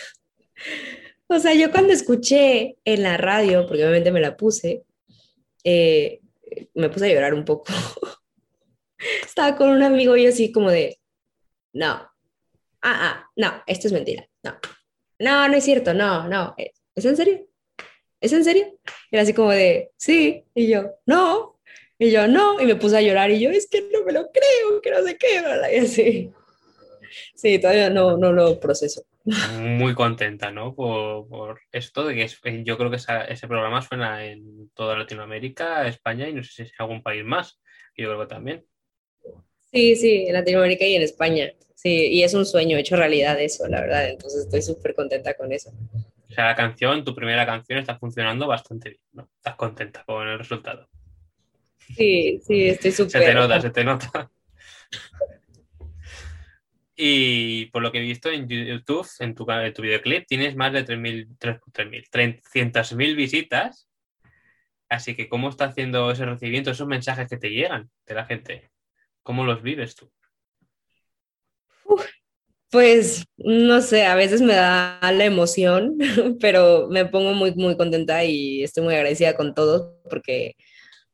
O 1.26 1.38
sea, 1.38 1.54
yo 1.54 1.71
cuando 1.71 1.93
escuché 1.93 2.76
en 2.85 3.02
la 3.02 3.16
radio, 3.16 3.66
porque 3.66 3.83
obviamente 3.83 4.12
me 4.12 4.21
la 4.21 4.37
puse, 4.37 4.85
eh, 5.64 6.21
me 6.75 6.88
puse 6.90 7.07
a 7.07 7.14
llorar 7.14 7.35
un 7.35 7.45
poco. 7.45 7.73
Estaba 9.25 9.57
con 9.57 9.71
un 9.71 9.83
amigo 9.83 10.16
y 10.16 10.26
así 10.26 10.52
como 10.52 10.71
de, 10.71 10.99
no, 11.72 11.88
ah, 11.88 12.11
ah, 12.83 13.31
no, 13.37 13.62
esto 13.66 13.88
es 13.88 13.92
mentira, 13.92 14.29
no, 14.42 14.59
no, 15.18 15.49
no 15.49 15.55
es 15.55 15.64
cierto, 15.64 15.94
no, 15.94 16.29
no, 16.29 16.55
¿es 16.94 17.05
en 17.05 17.16
serio? 17.16 17.46
¿Es 18.20 18.33
en 18.33 18.44
serio? 18.44 18.79
Era 19.11 19.22
así 19.22 19.35
como 19.35 19.51
de, 19.51 19.90
sí, 19.96 20.44
y 20.55 20.68
yo, 20.68 20.92
no, 21.07 21.55
y 21.99 22.11
yo, 22.11 22.27
no, 22.27 22.61
y 22.61 22.66
me 22.66 22.77
puse 22.77 22.96
a 22.96 23.03
llorar 23.03 23.31
y 23.31 23.40
yo, 23.40 23.51
es 23.51 23.68
que 23.68 23.83
no 23.92 24.05
me 24.05 24.12
lo 24.12 24.31
creo, 24.31 24.81
que 24.83 24.90
no 24.90 25.03
sé 25.03 25.16
qué. 25.16 25.42
Y 25.72 25.79
así. 25.79 26.33
Sí, 27.35 27.59
todavía 27.59 27.90
no, 27.90 28.16
no 28.16 28.33
lo 28.33 28.59
proceso. 28.59 29.05
Muy 29.25 29.95
contenta, 29.95 30.51
¿no? 30.51 30.75
Por, 30.75 31.27
por 31.29 31.61
esto 31.73 32.07
de 32.07 32.15
que 32.15 32.25
es, 32.25 32.39
yo 32.65 32.77
creo 32.77 32.91
que 32.91 32.97
esa, 32.97 33.25
ese 33.25 33.49
programa 33.49 33.81
suena 33.81 34.25
en 34.27 34.71
toda 34.75 34.99
Latinoamérica, 34.99 35.87
España 35.87 36.29
y 36.29 36.35
no 36.35 36.43
sé 36.43 36.53
si 36.53 36.63
es 36.63 36.73
algún 36.79 37.03
país 37.03 37.25
más. 37.25 37.61
Yo 37.97 38.09
creo 38.09 38.21
que 38.21 38.27
también. 38.27 38.67
Sí, 39.73 39.97
sí, 39.97 40.27
en 40.27 40.35
Latinoamérica 40.35 40.85
y 40.85 40.97
en 40.97 41.03
España. 41.03 41.53
Sí, 41.75 42.09
y 42.13 42.23
es 42.23 42.35
un 42.35 42.45
sueño 42.45 42.77
hecho 42.77 42.97
realidad 42.97 43.41
eso, 43.41 43.67
la 43.67 43.81
verdad. 43.81 44.09
Entonces 44.09 44.45
estoy 44.45 44.63
súper 44.63 44.95
contenta 44.95 45.35
con 45.35 45.53
eso. 45.53 45.71
O 46.31 46.33
sea, 46.33 46.47
la 46.47 46.55
canción, 46.55 47.05
tu 47.05 47.15
primera 47.15 47.47
canción 47.47 47.79
está 47.79 47.99
funcionando 47.99 48.47
bastante 48.47 48.91
bien, 48.91 49.03
¿no? 49.13 49.31
Estás 49.37 49.57
contenta 49.57 50.05
con 50.05 50.29
el 50.29 50.39
resultado. 50.39 50.89
Sí, 51.97 52.41
sí, 52.47 52.69
estoy 52.69 52.93
súper. 52.93 53.11
Se 53.11 53.21
te 53.21 53.35
nota, 53.35 53.61
se 53.61 53.71
te 53.71 53.85
nota. 53.85 54.31
Y 56.96 57.66
por 57.66 57.83
lo 57.83 57.90
que 57.90 57.98
he 57.98 58.02
visto 58.02 58.30
en 58.30 58.48
YouTube, 58.48 59.09
en 59.18 59.35
tu, 59.35 59.50
en 59.50 59.74
tu 59.74 59.83
videoclip, 59.83 60.26
tienes 60.26 60.54
más 60.54 60.72
de 60.72 60.85
300.000 60.85 63.16
visitas. 63.16 63.88
Así 64.88 65.16
que, 65.16 65.28
¿cómo 65.28 65.48
está 65.48 65.66
haciendo 65.66 66.11
ese 66.11 66.24
recibimiento, 66.24 66.70
esos 66.70 66.87
mensajes 66.87 67.28
que 67.28 67.37
te 67.37 67.50
llegan 67.50 67.90
de 68.07 68.14
la 68.14 68.26
gente? 68.26 68.70
¿Cómo 69.22 69.44
los 69.44 69.62
vives 69.62 69.96
tú? 69.96 70.11
Pues, 72.70 73.24
no 73.37 73.80
sé, 73.80 74.04
a 74.04 74.16
veces 74.16 74.42
me 74.42 74.54
da 74.54 74.98
la 75.00 75.24
emoción, 75.24 75.96
pero 76.40 76.88
me 76.90 77.07
pongo 77.07 77.33
muy, 77.33 77.54
muy 77.54 77.76
contenta 77.76 78.24
y 78.24 78.64
estoy 78.64 78.83
muy 78.83 78.94
agradecida 78.94 79.37
con 79.37 79.54
todos 79.54 79.92
porque 80.11 80.57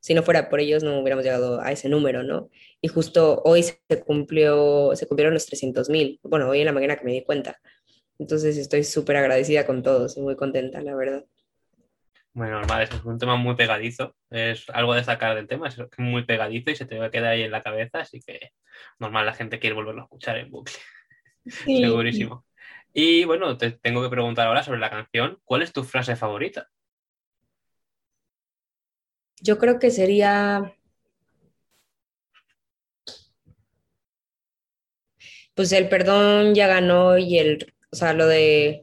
si 0.00 0.14
no 0.14 0.22
fuera 0.22 0.48
por 0.48 0.60
ellos 0.60 0.82
no 0.82 0.98
hubiéramos 0.98 1.24
llegado 1.24 1.60
a 1.60 1.72
ese 1.72 1.88
número, 1.88 2.22
¿no? 2.22 2.48
Y 2.80 2.88
justo 2.88 3.42
hoy 3.44 3.62
se 3.62 3.80
cumplió, 4.04 4.92
se 4.94 5.06
cumplieron 5.06 5.34
los 5.34 5.46
300 5.46 5.90
mil, 5.90 6.18
bueno, 6.22 6.48
hoy 6.48 6.60
en 6.60 6.66
la 6.66 6.72
mañana 6.72 6.96
que 6.96 7.04
me 7.04 7.12
di 7.12 7.22
cuenta. 7.22 7.58
Entonces 8.18 8.56
estoy 8.56 8.84
súper 8.84 9.16
agradecida 9.16 9.66
con 9.66 9.82
todos 9.82 10.16
y 10.16 10.20
muy 10.20 10.36
contenta, 10.36 10.80
la 10.80 10.94
verdad. 10.94 11.24
Bueno, 12.32 12.60
normal, 12.60 12.82
es 12.82 13.04
un 13.04 13.18
tema 13.18 13.36
muy 13.36 13.56
pegadizo, 13.56 14.14
es 14.30 14.68
algo 14.70 14.94
de 14.94 15.02
sacar 15.02 15.34
del 15.34 15.48
tema, 15.48 15.68
es 15.68 15.76
muy 15.98 16.24
pegadizo 16.24 16.70
y 16.70 16.76
se 16.76 16.86
te 16.86 16.98
va 16.98 17.06
a 17.06 17.10
quedar 17.10 17.32
ahí 17.32 17.42
en 17.42 17.50
la 17.50 17.62
cabeza, 17.62 18.00
así 18.00 18.20
que 18.20 18.52
normal, 18.98 19.26
la 19.26 19.34
gente 19.34 19.58
quiere 19.58 19.74
volverlo 19.74 20.02
a 20.02 20.04
escuchar 20.04 20.38
en 20.38 20.50
bucle, 20.50 20.74
sí. 21.44 21.80
segurísimo. 21.80 22.46
Y 22.92 23.24
bueno, 23.24 23.56
te 23.56 23.72
tengo 23.72 24.02
que 24.02 24.10
preguntar 24.10 24.46
ahora 24.46 24.62
sobre 24.62 24.78
la 24.78 24.90
canción, 24.90 25.38
¿cuál 25.44 25.62
es 25.62 25.72
tu 25.72 25.82
frase 25.82 26.14
favorita? 26.14 26.68
Yo 29.40 29.58
creo 29.58 29.78
que 29.78 29.90
sería 29.90 30.72
pues 35.60 35.72
el 35.72 35.90
perdón 35.90 36.54
ya 36.54 36.66
ganó 36.66 37.18
y 37.18 37.38
el, 37.38 37.74
o 37.92 37.94
sea, 37.94 38.14
lo 38.14 38.26
de... 38.26 38.82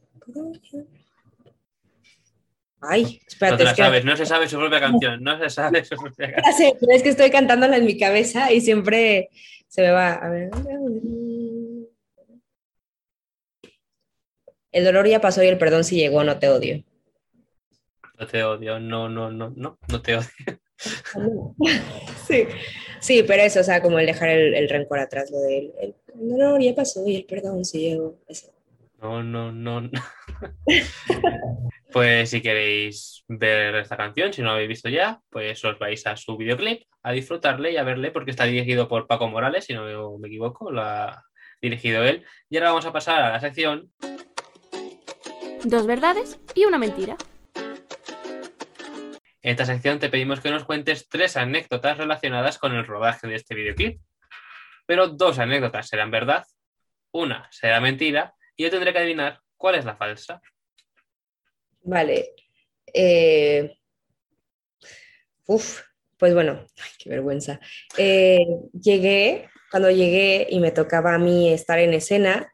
Ay, 2.81 3.19
espérate. 3.27 3.63
No, 3.63 3.69
es 3.71 3.75
que... 3.75 3.81
sabes, 3.81 4.05
no 4.05 4.15
se 4.15 4.27
sabe 4.27 4.47
su 4.47 4.59
propia 4.59 4.79
canción, 4.79 5.23
no 5.23 5.39
se 5.39 5.49
sabe 5.49 5.83
su 5.83 5.95
propia 5.95 6.33
canción. 6.35 6.73
Es 6.91 7.01
que 7.01 7.09
estoy 7.09 7.31
cantándola 7.31 7.77
en 7.77 7.85
mi 7.87 7.97
cabeza 7.97 8.53
y 8.53 8.61
siempre 8.61 9.31
se 9.67 9.81
me 9.81 9.89
va, 9.89 10.13
a 10.13 10.29
ver. 10.29 10.51
El 14.71 14.85
dolor 14.85 15.07
ya 15.07 15.19
pasó 15.19 15.41
y 15.41 15.47
el 15.47 15.57
perdón 15.57 15.83
sí 15.83 15.95
llegó, 15.95 16.23
no 16.23 16.37
te 16.37 16.49
odio. 16.49 16.83
No 18.19 18.27
te 18.27 18.43
odio, 18.43 18.79
no, 18.79 19.09
no, 19.09 19.31
no, 19.31 19.49
no, 19.49 19.79
no 19.87 20.01
te 20.03 20.17
odio. 20.17 20.27
Sí, 22.27 22.45
sí, 22.99 23.23
pero 23.23 23.43
eso, 23.43 23.61
o 23.61 23.63
sea, 23.63 23.81
como 23.81 23.99
el 23.99 24.05
dejar 24.05 24.29
el, 24.29 24.53
el 24.53 24.69
rencor 24.69 24.99
atrás, 24.99 25.31
lo 25.31 25.39
del 25.39 25.71
el, 25.79 25.95
no, 26.15 26.59
ya 26.59 26.73
pasó 26.75 27.07
y 27.07 27.15
el 27.15 27.25
perdón 27.25 27.63
sí 27.63 27.79
llegó. 27.79 28.17
Eso. 28.27 28.51
No, 29.01 29.21
no, 29.21 29.51
no. 29.51 29.89
pues 31.93 32.29
si 32.29 32.41
queréis 32.41 33.23
ver 33.27 33.75
esta 33.75 33.95
canción, 33.95 34.33
si 34.33 34.41
no 34.41 34.47
lo 34.47 34.53
habéis 34.53 34.69
visto 34.69 34.89
ya, 34.89 35.21
pues 35.29 35.63
os 35.63 35.77
vais 35.77 36.05
a 36.07 36.17
su 36.17 36.35
videoclip 36.35 36.83
a 37.03 37.11
disfrutarle 37.11 37.71
y 37.71 37.77
a 37.77 37.83
verle 37.83 38.11
porque 38.11 38.31
está 38.31 38.45
dirigido 38.45 38.87
por 38.87 39.07
Paco 39.07 39.27
Morales, 39.27 39.65
si 39.65 39.73
no 39.73 40.17
me 40.17 40.27
equivoco, 40.27 40.71
lo 40.71 40.81
ha 40.81 41.23
dirigido 41.61 42.03
él. 42.03 42.25
Y 42.49 42.57
ahora 42.57 42.69
vamos 42.69 42.85
a 42.85 42.91
pasar 42.93 43.21
a 43.21 43.31
la 43.31 43.39
sección. 43.39 43.91
Dos 45.63 45.85
verdades 45.85 46.39
y 46.55 46.65
una 46.65 46.77
mentira. 46.77 47.17
En 49.47 49.51
esta 49.51 49.65
sección 49.65 49.97
te 49.97 50.09
pedimos 50.09 50.41
que 50.41 50.49
nos 50.49 50.65
cuentes 50.65 51.07
tres 51.07 51.37
anécdotas 51.37 51.97
relacionadas 51.97 52.57
con 52.57 52.75
el 52.75 52.85
rodaje 52.85 53.27
de 53.27 53.35
este 53.35 53.55
videoclip. 53.55 54.01
Pero 54.85 55.07
dos 55.07 55.39
anécdotas 55.39 55.87
serán 55.87 56.11
verdad 56.11 56.45
Una 57.11 57.47
será 57.49 57.79
mentira 57.79 58.35
y 58.57 58.63
yo 58.63 58.69
tendré 58.69 58.91
que 58.91 58.99
adivinar 58.99 59.39
cuál 59.55 59.75
es 59.75 59.85
la 59.85 59.95
falsa. 59.95 60.41
Vale. 61.81 62.35
Eh, 62.93 63.77
Uf, 65.45 65.81
pues 66.17 66.33
bueno, 66.33 66.65
qué 66.99 67.09
vergüenza. 67.09 67.61
Eh, 67.97 68.45
llegué, 68.73 69.49
cuando 69.71 69.89
llegué 69.89 70.45
y 70.49 70.59
me 70.59 70.71
tocaba 70.71 71.15
a 71.15 71.19
mí 71.19 71.53
estar 71.53 71.79
en 71.79 71.93
escena, 71.93 72.53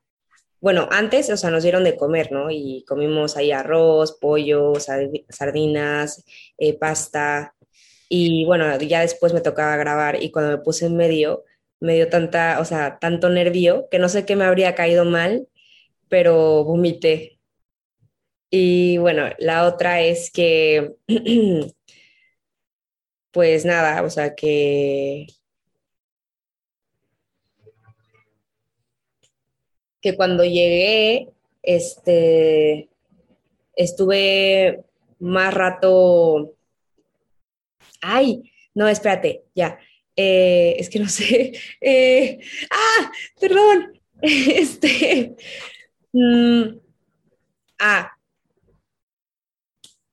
bueno, 0.63 0.89
antes, 0.91 1.29
o 1.29 1.37
sea, 1.37 1.51
nos 1.51 1.63
dieron 1.63 1.85
de 1.85 1.97
comer, 1.97 2.31
¿no? 2.33 2.49
Y 2.51 2.85
comimos 2.87 3.37
ahí 3.37 3.51
arroz, 3.51 4.17
pollo, 4.19 4.73
sardi- 4.75 5.25
sardinas, 5.29 6.25
eh, 6.57 6.77
pasta. 6.79 7.55
Y 8.09 8.45
bueno, 8.45 8.77
ya 8.79 9.01
después 9.01 9.33
me 9.33 9.41
tocaba 9.41 9.77
grabar 9.77 10.21
y 10.23 10.31
cuando 10.31 10.51
me 10.57 10.63
puse 10.63 10.87
en 10.87 10.97
medio, 10.97 11.43
me 11.81 11.95
dio 11.95 12.09
tanta, 12.09 12.59
o 12.61 12.65
sea, 12.65 12.99
tanto 12.99 13.29
nervio 13.29 13.87
que 13.91 13.99
no 13.99 14.09
sé 14.09 14.25
qué 14.25 14.35
me 14.37 14.45
habría 14.45 14.75
caído 14.75 15.05
mal, 15.05 15.47
pero 16.09 16.63
vomité. 16.65 17.39
Y 18.51 18.97
bueno, 18.99 19.23
la 19.39 19.65
otra 19.67 20.01
es 20.01 20.31
que, 20.31 20.95
pues 23.31 23.65
nada, 23.65 24.03
o 24.03 24.09
sea, 24.09 24.35
que, 24.35 25.27
que 30.03 30.17
cuando 30.17 30.43
llegué, 30.43 31.29
este, 31.63 32.89
estuve 33.75 34.83
más 35.19 35.53
rato, 35.53 36.53
ay, 38.01 38.51
no, 38.75 38.87
espérate, 38.87 39.45
ya, 39.55 39.79
Eh, 40.15 40.75
es 40.77 40.89
que 40.89 40.99
no 40.99 41.09
sé, 41.17 41.53
Eh, 41.81 42.39
ah, 42.69 43.11
perdón, 43.39 43.99
este, 44.21 45.35
mm, 46.11 46.63
ah, 47.79 48.11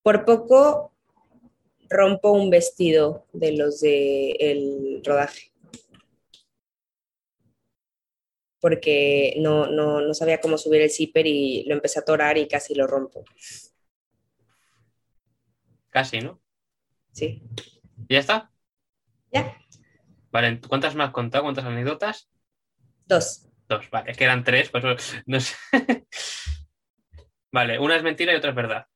por 0.02 0.24
poco 0.24 0.92
rompo 1.90 2.30
un 2.32 2.48
vestido 2.48 3.26
de 3.32 3.52
los 3.56 3.80
de 3.80 4.30
el 4.40 5.02
rodaje. 5.04 5.49
Porque 8.60 9.34
no, 9.38 9.66
no, 9.66 10.00
no 10.00 10.14
sabía 10.14 10.40
cómo 10.40 10.58
subir 10.58 10.82
el 10.82 10.90
zipper 10.90 11.26
y 11.26 11.64
lo 11.64 11.74
empecé 11.74 11.98
a 11.98 12.02
atorar 12.02 12.36
y 12.38 12.46
casi 12.46 12.74
lo 12.74 12.86
rompo. 12.86 13.24
Casi, 15.88 16.20
¿no? 16.20 16.40
Sí. 17.12 17.42
¿Y 18.08 18.14
ya 18.14 18.20
está? 18.20 18.50
Ya. 19.32 19.56
Vale, 20.30 20.60
¿cuántas 20.68 20.94
me 20.94 21.04
has 21.04 21.10
contado? 21.10 21.44
¿Cuántas 21.44 21.64
anécdotas? 21.64 22.30
Dos. 23.06 23.48
Dos, 23.68 23.88
vale, 23.90 24.10
es 24.10 24.16
que 24.16 24.24
eran 24.24 24.44
tres, 24.44 24.70
pues 24.70 24.84
no 25.26 25.40
sé. 25.40 25.54
Vale, 27.52 27.78
una 27.78 27.96
es 27.96 28.02
mentira 28.02 28.32
y 28.32 28.36
otra 28.36 28.50
es 28.50 28.56
verdad. 28.56 28.86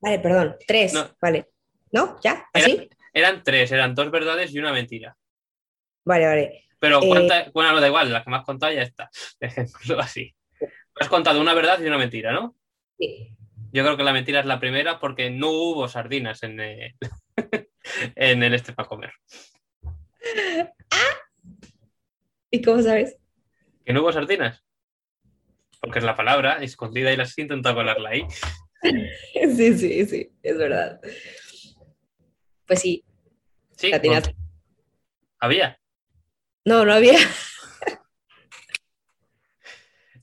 Vale, 0.00 0.18
perdón. 0.20 0.56
Tres. 0.66 0.94
No. 0.94 1.14
Vale. 1.20 1.50
¿No? 1.92 2.18
¿Ya? 2.22 2.46
¿Así? 2.52 2.88
Eran 3.12 3.42
tres, 3.42 3.72
eran 3.72 3.94
dos 3.94 4.10
verdades 4.10 4.54
y 4.54 4.58
una 4.58 4.72
mentira. 4.72 5.16
Vale, 6.04 6.26
vale. 6.26 6.64
Pero 6.80 7.02
Eh, 7.02 7.06
cuánta, 7.06 7.50
bueno, 7.52 7.72
no 7.72 7.80
da 7.80 7.86
igual, 7.86 8.12
la 8.12 8.24
que 8.24 8.30
me 8.30 8.36
has 8.36 8.44
contado 8.44 8.72
ya 8.72 8.82
está. 8.82 9.08
Dejémoslo 9.40 10.00
así. 10.00 10.34
Has 11.00 11.08
contado 11.08 11.40
una 11.40 11.54
verdad 11.54 11.80
y 11.80 11.86
una 11.86 11.98
mentira, 11.98 12.32
¿no? 12.32 12.56
Sí. 12.98 13.36
Yo 13.72 13.84
creo 13.84 13.96
que 13.96 14.02
la 14.02 14.12
mentira 14.12 14.40
es 14.40 14.46
la 14.46 14.58
primera 14.58 14.98
porque 14.98 15.30
no 15.30 15.50
hubo 15.50 15.86
sardinas 15.86 16.42
en 16.42 16.58
el, 16.58 16.94
en 18.16 18.42
el 18.42 18.54
este 18.54 18.72
para 18.72 18.88
comer. 18.88 19.12
¿Y 22.50 22.62
cómo 22.62 22.82
sabes? 22.82 23.16
¿Que 23.84 23.92
no 23.92 24.02
hubo 24.02 24.12
sardinas? 24.12 24.64
Porque 25.80 26.00
es 26.00 26.04
la 26.04 26.16
palabra 26.16 26.62
escondida 26.62 27.12
y 27.12 27.16
las 27.16 27.38
he 27.38 27.42
intentado 27.42 27.76
colarla 27.76 28.10
ahí. 28.10 28.24
Sí, 28.82 29.74
sí, 29.76 30.06
sí, 30.06 30.32
es 30.42 30.56
verdad. 30.56 31.02
Pues 32.66 32.80
sí, 32.80 33.04
Sí, 33.80 33.90
había. 35.38 35.79
No, 36.70 36.84
no 36.84 36.92
había. 36.94 37.18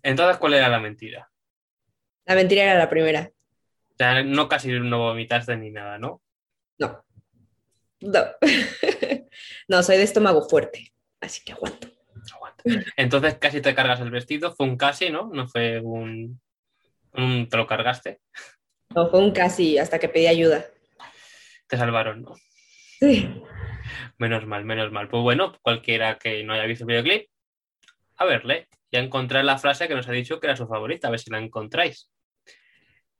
Entonces, 0.01 0.37
¿cuál 0.37 0.53
era 0.53 0.69
la 0.69 0.79
mentira? 0.79 1.29
La 2.23 2.35
mentira 2.35 2.63
era 2.63 2.77
la 2.77 2.89
primera. 2.89 3.29
O 3.89 3.95
sea, 3.97 4.23
no 4.23 4.47
casi 4.47 4.71
no 4.71 4.99
vomitaste 4.99 5.57
ni 5.57 5.71
nada, 5.71 5.97
¿no? 5.99 6.21
No. 6.79 7.03
No. 7.99 8.25
No, 9.67 9.83
soy 9.83 9.97
de 9.97 10.03
estómago 10.03 10.47
fuerte, 10.47 10.93
así 11.19 11.43
que 11.43 11.51
aguanto. 11.51 11.89
Aguanta. 12.33 12.63
Entonces 12.95 13.37
casi 13.37 13.61
te 13.61 13.75
cargas 13.75 13.99
el 13.99 14.09
vestido. 14.09 14.55
Fue 14.55 14.65
un 14.65 14.77
casi, 14.77 15.09
¿no? 15.09 15.29
No 15.31 15.47
fue 15.47 15.79
un, 15.81 16.39
un 17.13 17.49
te 17.49 17.57
lo 17.57 17.67
cargaste. 17.67 18.21
No, 18.95 19.09
fue 19.09 19.19
un 19.19 19.31
casi 19.31 19.77
hasta 19.77 19.99
que 19.99 20.09
pedí 20.09 20.27
ayuda. 20.27 20.65
Te 21.67 21.77
salvaron, 21.77 22.23
¿no? 22.23 22.35
Sí. 22.99 23.29
Menos 24.17 24.45
mal, 24.45 24.65
menos 24.65 24.91
mal. 24.91 25.07
Pues 25.09 25.23
bueno, 25.23 25.53
cualquiera 25.61 26.17
que 26.17 26.43
no 26.43 26.53
haya 26.53 26.65
visto 26.65 26.83
el 26.83 26.87
videoclip, 26.87 27.29
a 28.17 28.25
verle 28.25 28.67
y 28.89 28.97
a 28.97 29.01
encontrar 29.01 29.45
la 29.45 29.57
frase 29.57 29.87
que 29.87 29.95
nos 29.95 30.07
ha 30.07 30.11
dicho 30.11 30.39
que 30.39 30.47
era 30.47 30.55
su 30.55 30.67
favorita, 30.67 31.07
a 31.07 31.11
ver 31.11 31.19
si 31.19 31.29
la 31.29 31.39
encontráis. 31.39 32.09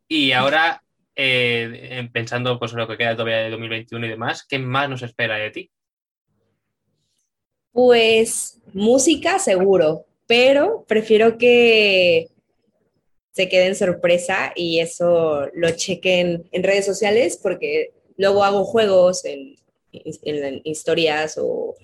Y 0.07 0.31
ahora, 0.31 0.81
eh, 1.15 1.89
en- 1.91 2.11
pensando 2.11 2.57
pues, 2.59 2.71
en 2.71 2.79
lo 2.79 2.87
que 2.87 2.97
queda 2.97 3.13
todavía 3.13 3.37
de 3.37 3.49
2021 3.49 4.05
y 4.05 4.09
demás, 4.09 4.45
¿qué 4.47 4.59
más 4.59 4.89
nos 4.89 5.01
espera 5.03 5.35
de 5.35 5.51
ti? 5.51 5.71
Pues 7.71 8.59
música 8.73 9.37
seguro, 9.39 10.05
pero 10.25 10.83
prefiero 10.87 11.37
que 11.37 12.27
se 13.31 13.49
quede 13.49 13.67
en 13.67 13.75
sorpresa 13.75 14.51
y 14.55 14.79
eso 14.79 15.47
lo 15.53 15.69
chequen 15.71 16.47
en 16.51 16.63
redes 16.63 16.85
sociales 16.85 17.39
porque 17.41 17.91
luego 18.17 18.43
hago 18.43 18.65
juegos 18.65 19.25
en, 19.25 19.55
en 20.23 20.61
historias 20.63 21.37
o, 21.41 21.75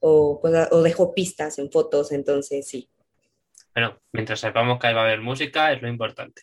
o, 0.00 0.40
cosas- 0.40 0.68
o 0.72 0.82
dejo 0.82 1.14
pistas 1.14 1.58
en 1.58 1.70
fotos, 1.70 2.12
entonces 2.12 2.68
sí. 2.68 2.88
Bueno, 3.74 3.98
mientras 4.12 4.40
sepamos 4.40 4.78
que 4.78 4.86
ahí 4.88 4.94
va 4.94 5.00
a 5.02 5.04
haber 5.04 5.20
música, 5.20 5.72
es 5.72 5.80
lo 5.82 5.88
importante. 5.88 6.42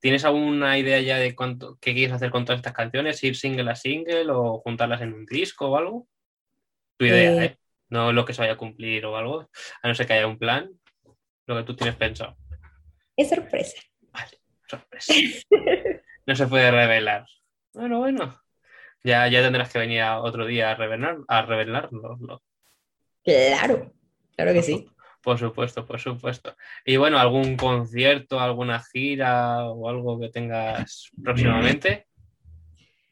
¿Tienes 0.00 0.24
alguna 0.24 0.78
idea 0.78 1.00
ya 1.00 1.18
de 1.18 1.34
cuánto, 1.36 1.78
qué 1.80 1.94
quieres 1.94 2.12
hacer 2.14 2.30
con 2.30 2.44
todas 2.44 2.58
estas 2.58 2.72
canciones? 2.72 3.22
¿Ir 3.22 3.36
single 3.36 3.70
a 3.70 3.76
single 3.76 4.30
o 4.30 4.58
juntarlas 4.60 5.00
en 5.02 5.12
un 5.12 5.26
disco 5.26 5.68
o 5.68 5.76
algo? 5.76 6.08
Tu 6.96 7.04
idea, 7.06 7.44
Eh. 7.44 7.44
¿eh? 7.46 7.56
No 7.88 8.12
lo 8.12 8.24
que 8.24 8.32
se 8.32 8.40
vaya 8.40 8.54
a 8.54 8.56
cumplir 8.56 9.04
o 9.04 9.16
algo, 9.16 9.48
a 9.82 9.88
no 9.88 9.94
ser 9.94 10.06
que 10.06 10.14
haya 10.14 10.26
un 10.26 10.38
plan, 10.38 10.70
lo 11.46 11.56
que 11.56 11.62
tú 11.64 11.76
tienes 11.76 11.94
pensado. 11.94 12.36
Es 13.16 13.28
sorpresa. 13.28 13.80
Sorpresa. 14.66 15.12
No 16.26 16.34
se 16.34 16.46
puede 16.46 16.70
revelar. 16.70 17.26
Bueno, 17.74 17.98
bueno. 17.98 18.41
Ya, 19.04 19.26
ya 19.28 19.42
tendrás 19.42 19.72
que 19.72 19.78
venir 19.78 20.00
a 20.00 20.20
otro 20.20 20.46
día 20.46 20.70
a 20.70 20.74
revelar, 20.74 21.18
a 21.26 21.42
revelarlo. 21.42 22.42
Claro, 23.24 23.92
claro 24.36 24.52
que 24.52 24.62
sí. 24.62 24.88
Por 25.22 25.38
supuesto, 25.38 25.86
por 25.86 26.00
supuesto. 26.00 26.56
Y 26.84 26.96
bueno, 26.96 27.16
¿algún 27.16 27.56
concierto, 27.56 28.40
alguna 28.40 28.82
gira 28.82 29.66
o 29.68 29.88
algo 29.88 30.18
que 30.18 30.30
tengas 30.30 31.10
próximamente? 31.22 32.08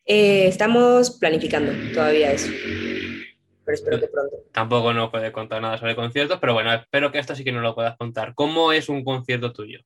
Eh, 0.04 0.48
estamos 0.48 1.18
planificando 1.20 1.70
todavía 1.94 2.32
eso, 2.32 2.50
pero 3.64 3.74
espero 3.74 4.00
que 4.00 4.08
pronto. 4.08 4.36
Tampoco 4.52 4.92
nos 4.92 5.08
puede 5.10 5.30
contar 5.30 5.62
nada 5.62 5.78
sobre 5.78 5.94
conciertos, 5.94 6.40
pero 6.40 6.52
bueno, 6.52 6.74
espero 6.74 7.12
que 7.12 7.20
esto 7.20 7.36
sí 7.36 7.44
que 7.44 7.52
nos 7.52 7.62
lo 7.62 7.76
puedas 7.76 7.96
contar. 7.96 8.34
¿Cómo 8.34 8.72
es 8.72 8.88
un 8.88 9.04
concierto 9.04 9.52
tuyo? 9.52 9.78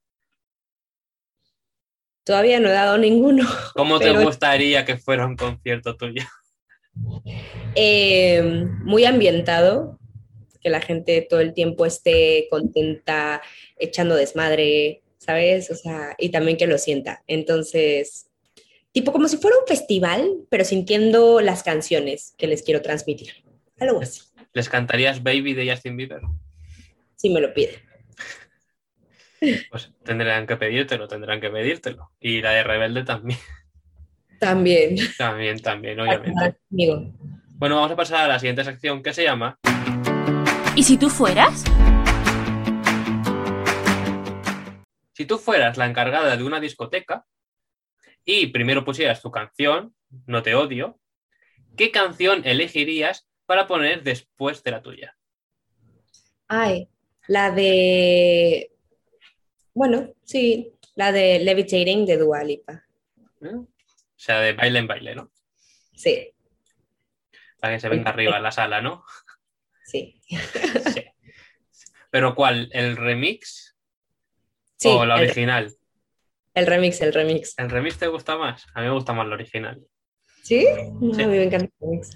Todavía 2.24 2.58
no 2.60 2.68
he 2.68 2.72
dado 2.72 2.96
ninguno. 2.98 3.46
¿Cómo 3.74 3.98
te 3.98 4.06
Pero- 4.06 4.22
gustaría 4.22 4.84
que 4.84 4.96
fuera 4.96 5.26
un 5.26 5.36
concierto 5.36 5.96
tuyo? 5.96 6.22
Eh, 7.74 8.42
muy 8.84 9.04
ambientado, 9.04 9.98
que 10.60 10.70
la 10.70 10.80
gente 10.80 11.26
todo 11.28 11.40
el 11.40 11.52
tiempo 11.54 11.84
esté 11.86 12.46
contenta, 12.50 13.42
echando 13.78 14.14
desmadre, 14.14 15.02
¿sabes? 15.18 15.70
O 15.70 15.74
sea, 15.74 16.14
y 16.18 16.30
también 16.30 16.56
que 16.56 16.66
lo 16.66 16.78
sienta. 16.78 17.22
Entonces, 17.26 18.30
tipo 18.92 19.12
como 19.12 19.28
si 19.28 19.36
fuera 19.36 19.56
un 19.58 19.66
festival, 19.66 20.30
pero 20.48 20.64
sintiendo 20.64 21.40
las 21.40 21.62
canciones 21.62 22.34
que 22.38 22.46
les 22.46 22.62
quiero 22.62 22.80
transmitir. 22.80 23.32
Algo 23.78 24.00
así, 24.00 24.20
¿Les 24.52 24.68
cantarías 24.68 25.22
Baby 25.22 25.52
de 25.54 25.68
Justin 25.70 25.96
Bieber? 25.96 26.20
si 27.16 27.28
me 27.30 27.40
lo 27.40 27.52
piden. 27.52 27.74
Pues 29.70 29.92
tendrán 30.04 30.46
que 30.46 30.56
pedírtelo, 30.56 31.08
tendrán 31.08 31.40
que 31.40 31.50
pedírtelo. 31.50 32.10
Y 32.20 32.40
la 32.42 32.50
de 32.52 32.62
Rebelde 32.64 33.04
también, 33.04 33.38
También. 34.40 34.96
también, 35.18 35.60
también, 35.60 36.00
obviamente. 36.00 36.58
Bueno, 37.56 37.76
vamos 37.76 37.90
a 37.92 37.96
pasar 37.96 38.24
a 38.24 38.28
la 38.28 38.38
siguiente 38.38 38.64
sección 38.64 39.02
que 39.02 39.12
se 39.14 39.24
llama 39.24 39.58
¿Y 40.76 40.82
si 40.82 40.96
tú 40.98 41.08
fueras? 41.08 41.64
Si 45.12 45.24
tú 45.26 45.38
fueras 45.38 45.76
la 45.76 45.86
encargada 45.86 46.36
de 46.36 46.42
una 46.42 46.58
discoteca 46.60 47.24
y 48.24 48.48
primero 48.48 48.84
pusieras 48.84 49.22
tu 49.22 49.30
canción, 49.30 49.94
No 50.26 50.42
te 50.42 50.54
odio, 50.54 50.98
¿qué 51.76 51.90
canción 51.90 52.42
elegirías 52.44 53.26
para 53.46 53.66
poner 53.66 54.02
después 54.02 54.62
de 54.64 54.70
la 54.72 54.82
tuya? 54.82 55.16
Ay, 56.48 56.88
la 57.28 57.50
de 57.52 58.70
Bueno, 59.74 60.12
sí, 60.24 60.72
la 60.94 61.12
de 61.12 61.40
Levitating 61.40 62.06
de 62.06 62.16
Dua 62.16 62.42
Lipa. 62.44 62.84
¿eh? 63.42 63.54
O 63.56 63.66
sea, 64.16 64.40
de 64.40 64.52
baile 64.52 64.78
en 64.78 64.86
baile, 64.86 65.14
¿no? 65.14 65.32
Sí, 65.94 66.32
Para 67.60 67.74
que 67.74 67.80
se 67.80 67.88
venga 67.88 68.10
arriba 68.10 68.38
la 68.40 68.50
sala, 68.52 68.80
¿no? 68.80 69.04
sí. 69.84 70.20
Sí. 70.94 71.04
Pero 72.10 72.34
¿cuál? 72.34 72.68
¿El 72.72 72.96
remix 72.96 73.76
Sí, 74.76 74.88
o 74.88 75.04
la 75.04 75.16
el, 75.16 75.22
original? 75.22 75.74
el 76.54 76.66
remix, 76.66 77.00
el 77.00 77.12
remix. 77.12 77.54
¿El 77.58 77.70
remix 77.70 77.98
te 77.98 78.06
gusta 78.06 78.36
más? 78.36 78.66
A 78.74 78.80
mí 78.80 78.86
me 78.86 78.92
gusta 78.92 79.12
más 79.12 79.26
la 79.26 79.34
original. 79.34 79.80
¿Sí? 80.42 80.64
No, 81.00 81.14
Sí. 81.14 81.22
A 81.22 81.26
mí 81.26 81.36
me 81.38 81.44
encanta 81.44 81.66
el 81.66 81.72
remix. 81.80 82.10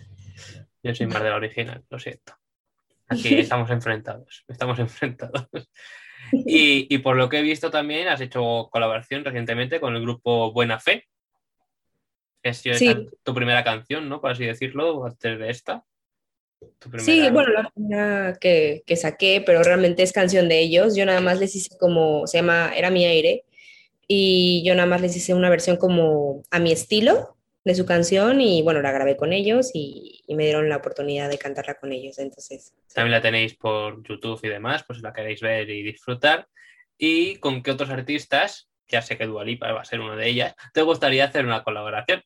Yo 0.83 0.95
soy 0.95 1.07
más 1.07 1.23
de 1.23 1.31
la 1.31 1.37
original, 1.37 1.85
lo 1.91 1.99
siento. 1.99 2.35
Aquí 3.09 3.39
estamos 3.39 3.71
enfrentados, 3.71 4.45
estamos 4.49 4.79
enfrentados. 4.79 5.49
Y, 6.33 6.87
y 6.95 6.99
por 6.99 7.17
lo 7.17 7.29
que 7.29 7.39
he 7.39 7.43
visto 7.43 7.71
también 7.71 8.09
has 8.09 8.21
hecho 8.21 8.69
colaboración 8.71 9.25
recientemente 9.25 9.81
con 9.81 9.95
el 9.97 10.03
grupo 10.03 10.53
Buena 10.53 10.79
Fe. 10.79 11.07
Es 12.43 12.59
Sí. 12.59 13.09
tu 13.23 13.35
primera 13.35 13.65
canción, 13.65 14.09
¿no? 14.09 14.21
Por 14.21 14.31
así 14.31 14.45
decirlo, 14.45 15.05
antes 15.05 15.39
de 15.39 15.51
esta. 15.51 15.85
Sí, 16.99 17.29
bueno, 17.31 17.51
la 17.53 17.71
primera 17.71 18.37
que, 18.41 18.83
que 18.87 18.97
saqué, 18.97 19.43
pero 19.45 19.63
realmente 19.63 20.03
es 20.03 20.13
canción 20.13 20.49
de 20.49 20.59
ellos. 20.61 20.97
Yo 20.97 21.07
nada 21.07 21.21
más 21.21 21.39
les 21.39 21.55
hice 21.55 21.77
como, 21.79 22.27
se 22.27 22.39
llama 22.39 22.73
Era 22.77 22.91
mi 22.91 23.05
aire, 23.05 23.45
y 24.07 24.63
yo 24.65 24.75
nada 24.75 24.87
más 24.87 25.01
les 25.01 25.17
hice 25.17 25.35
una 25.35 25.51
versión 25.51 25.77
como 25.77 26.43
a 26.51 26.59
mi 26.59 26.73
estilo 26.73 27.37
de 27.69 27.75
su 27.77 27.87
canción, 27.87 28.41
y 28.41 28.63
bueno, 28.63 28.83
la 28.83 28.91
grabé 28.91 29.17
con 29.17 29.33
ellos 29.33 29.71
y, 29.73 30.25
y 30.27 30.35
me 30.35 30.45
dieron 30.45 30.69
la 30.69 30.79
oportunidad 30.79 31.31
de 31.31 31.39
cantarla 31.39 31.75
con 31.75 31.93
ellos. 31.93 32.19
Entonces, 32.19 32.75
También 32.93 33.13
la 33.13 33.23
tenéis 33.23 33.55
por 33.55 34.03
YouTube 34.03 34.41
y 34.43 34.49
demás, 34.49 34.83
pues 34.85 34.99
si 34.99 35.03
la 35.05 35.13
queréis 35.13 35.41
ver 35.41 35.71
y 35.71 35.83
disfrutar. 35.83 36.49
¿Y 36.97 37.37
con 37.37 37.63
qué 37.63 37.71
otros 37.71 37.91
artistas, 37.91 38.69
ya 38.89 39.03
sé 39.03 39.17
que 39.17 39.27
Dua 39.27 39.45
Lipa 39.45 39.71
va 39.71 39.83
a 39.83 39.85
ser 39.85 40.01
una 40.01 40.17
de 40.17 40.29
ellas, 40.29 40.55
te 40.75 40.83
gustaría 40.83 41.27
hacer 41.27 41.45
una 41.45 41.63
colaboración? 41.63 42.23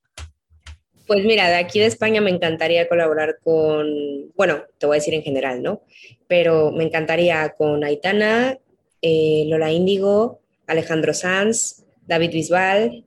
Pues 1.06 1.24
mira, 1.24 1.48
de 1.48 1.56
aquí 1.56 1.80
de 1.80 1.86
España 1.86 2.20
me 2.20 2.30
encantaría 2.30 2.88
colaborar 2.88 3.38
con, 3.42 4.32
bueno, 4.34 4.62
te 4.78 4.86
voy 4.86 4.96
a 4.96 5.00
decir 5.00 5.12
en 5.12 5.22
general, 5.22 5.62
¿no? 5.62 5.82
Pero 6.28 6.70
me 6.70 6.84
encantaría 6.84 7.52
con 7.58 7.84
Aitana, 7.84 8.56
eh, 9.02 9.44
Lola 9.48 9.72
Índigo, 9.72 10.40
Alejandro 10.66 11.12
Sanz, 11.12 11.84
David 12.06 12.30
Bisbal, 12.30 13.04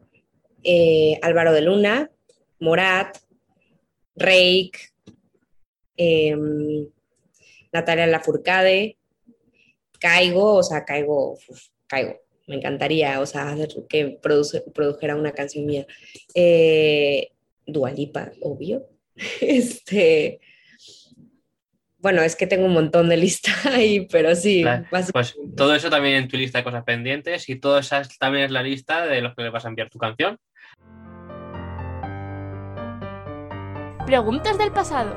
eh, 0.63 1.17
Álvaro 1.21 1.53
de 1.53 1.61
Luna, 1.61 2.11
Morat, 2.65 3.17
Reik, 4.15 4.77
em, 5.97 6.87
Natalia 7.71 8.07
Lafourcade, 8.07 8.97
Caigo, 9.99 10.55
o 10.55 10.63
sea, 10.63 10.83
Caigo, 10.83 11.33
uf, 11.33 11.67
Caigo, 11.87 12.15
me 12.47 12.55
encantaría, 12.55 13.19
o 13.21 13.25
sea, 13.25 13.49
hacer 13.51 13.69
que 13.89 14.19
produce- 14.21 14.63
produjera 14.73 15.15
una 15.15 15.31
canción 15.31 15.65
mía. 15.65 15.85
Eh, 16.33 17.29
Dua 17.67 17.91
Lipa, 17.91 18.31
obvio. 18.41 18.87
Este, 19.41 20.39
bueno, 21.97 22.21
es 22.21 22.35
que 22.35 22.45
tengo 22.47 22.65
un 22.65 22.73
montón 22.73 23.09
de 23.09 23.17
lista 23.17 23.51
ahí, 23.65 24.07
pero 24.11 24.35
sí, 24.35 24.61
Claro, 24.61 24.85
Pues 25.11 25.35
todo 25.55 25.73
eso 25.73 25.89
también 25.89 26.15
en 26.15 26.27
tu 26.27 26.37
lista 26.37 26.59
de 26.59 26.63
cosas 26.63 26.83
pendientes 26.83 27.49
y 27.49 27.55
todo 27.59 27.79
eso 27.79 27.97
es- 27.97 28.17
también 28.19 28.45
es 28.45 28.51
la 28.51 28.61
lista 28.63 29.05
de 29.07 29.21
los 29.21 29.33
que 29.35 29.43
le 29.43 29.49
vas 29.49 29.65
a 29.65 29.69
enviar 29.69 29.89
tu 29.89 29.97
canción. 29.97 30.37
Preguntas 34.05 34.55
del 34.59 34.71
pasado. 34.71 35.15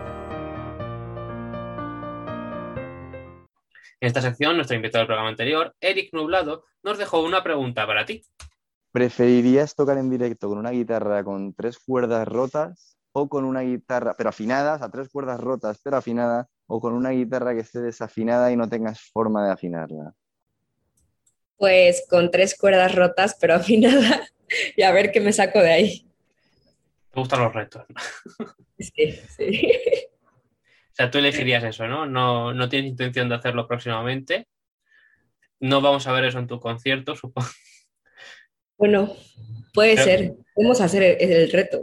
En 4.01 4.07
esta 4.07 4.23
sección, 4.23 4.57
nuestro 4.57 4.77
invitado 4.77 5.03
del 5.03 5.09
programa 5.09 5.29
anterior, 5.29 5.75
Eric 5.79 6.15
Nublado, 6.15 6.65
nos 6.83 6.97
dejó 6.97 7.21
una 7.21 7.43
pregunta 7.43 7.87
para 7.87 8.07
ti. 8.07 8.23
¿Preferirías 8.91 9.75
tocar 9.75 9.99
en 9.99 10.09
directo 10.09 10.49
con 10.49 10.57
una 10.57 10.71
guitarra 10.71 11.23
con 11.23 11.53
tres 11.53 11.79
cuerdas 11.79 12.27
rotas 12.27 12.97
o 13.13 13.29
con 13.29 13.45
una 13.45 13.61
guitarra, 13.61 14.15
pero 14.17 14.31
afinadas, 14.31 14.81
a 14.81 14.91
tres 14.91 15.11
cuerdas 15.11 15.39
rotas, 15.39 15.79
pero 15.85 15.99
afinadas, 15.99 16.47
o 16.67 16.81
con 16.81 16.95
una 16.95 17.11
guitarra 17.11 17.53
que 17.53 17.61
esté 17.61 17.81
desafinada 17.81 18.51
y 18.51 18.57
no 18.57 18.71
tengas 18.71 19.03
forma 19.13 19.45
de 19.45 19.53
afinarla? 19.53 20.15
Pues 21.59 22.07
con 22.09 22.31
tres 22.31 22.57
cuerdas 22.57 22.95
rotas, 22.95 23.37
pero 23.39 23.55
afinada, 23.57 24.27
y 24.75 24.83
a 24.83 24.93
ver 24.93 25.13
qué 25.13 25.21
me 25.21 25.35
saco 25.35 25.59
de 25.59 25.73
ahí. 25.73 26.08
Te 27.13 27.21
gustan 27.21 27.43
los 27.43 27.53
retos. 27.55 27.85
¿no? 27.89 27.97
Sí, 28.79 29.11
sí. 29.37 29.61
O 30.07 30.95
sea, 30.95 31.11
tú 31.11 31.19
elegirías 31.19 31.65
eso, 31.65 31.89
¿no? 31.89 32.07
¿no? 32.07 32.55
No 32.55 32.69
tienes 32.69 32.91
intención 32.91 33.29
de 33.29 33.35
hacerlo 33.35 33.67
próximamente. 33.67 34.47
No 35.61 35.81
vamos 35.81 36.07
a 36.07 36.13
ver 36.13 36.25
eso 36.27 36.39
en 36.39 36.47
tu 36.47 36.61
concierto, 36.61 37.17
supongo. 37.17 37.49
Bueno, 38.77 39.13
puede 39.75 39.95
Pero- 39.97 40.05
ser. 40.05 40.33
Podemos 40.55 40.81
hacer 40.81 41.03
el, 41.03 41.33
el 41.33 41.51
reto. 41.51 41.83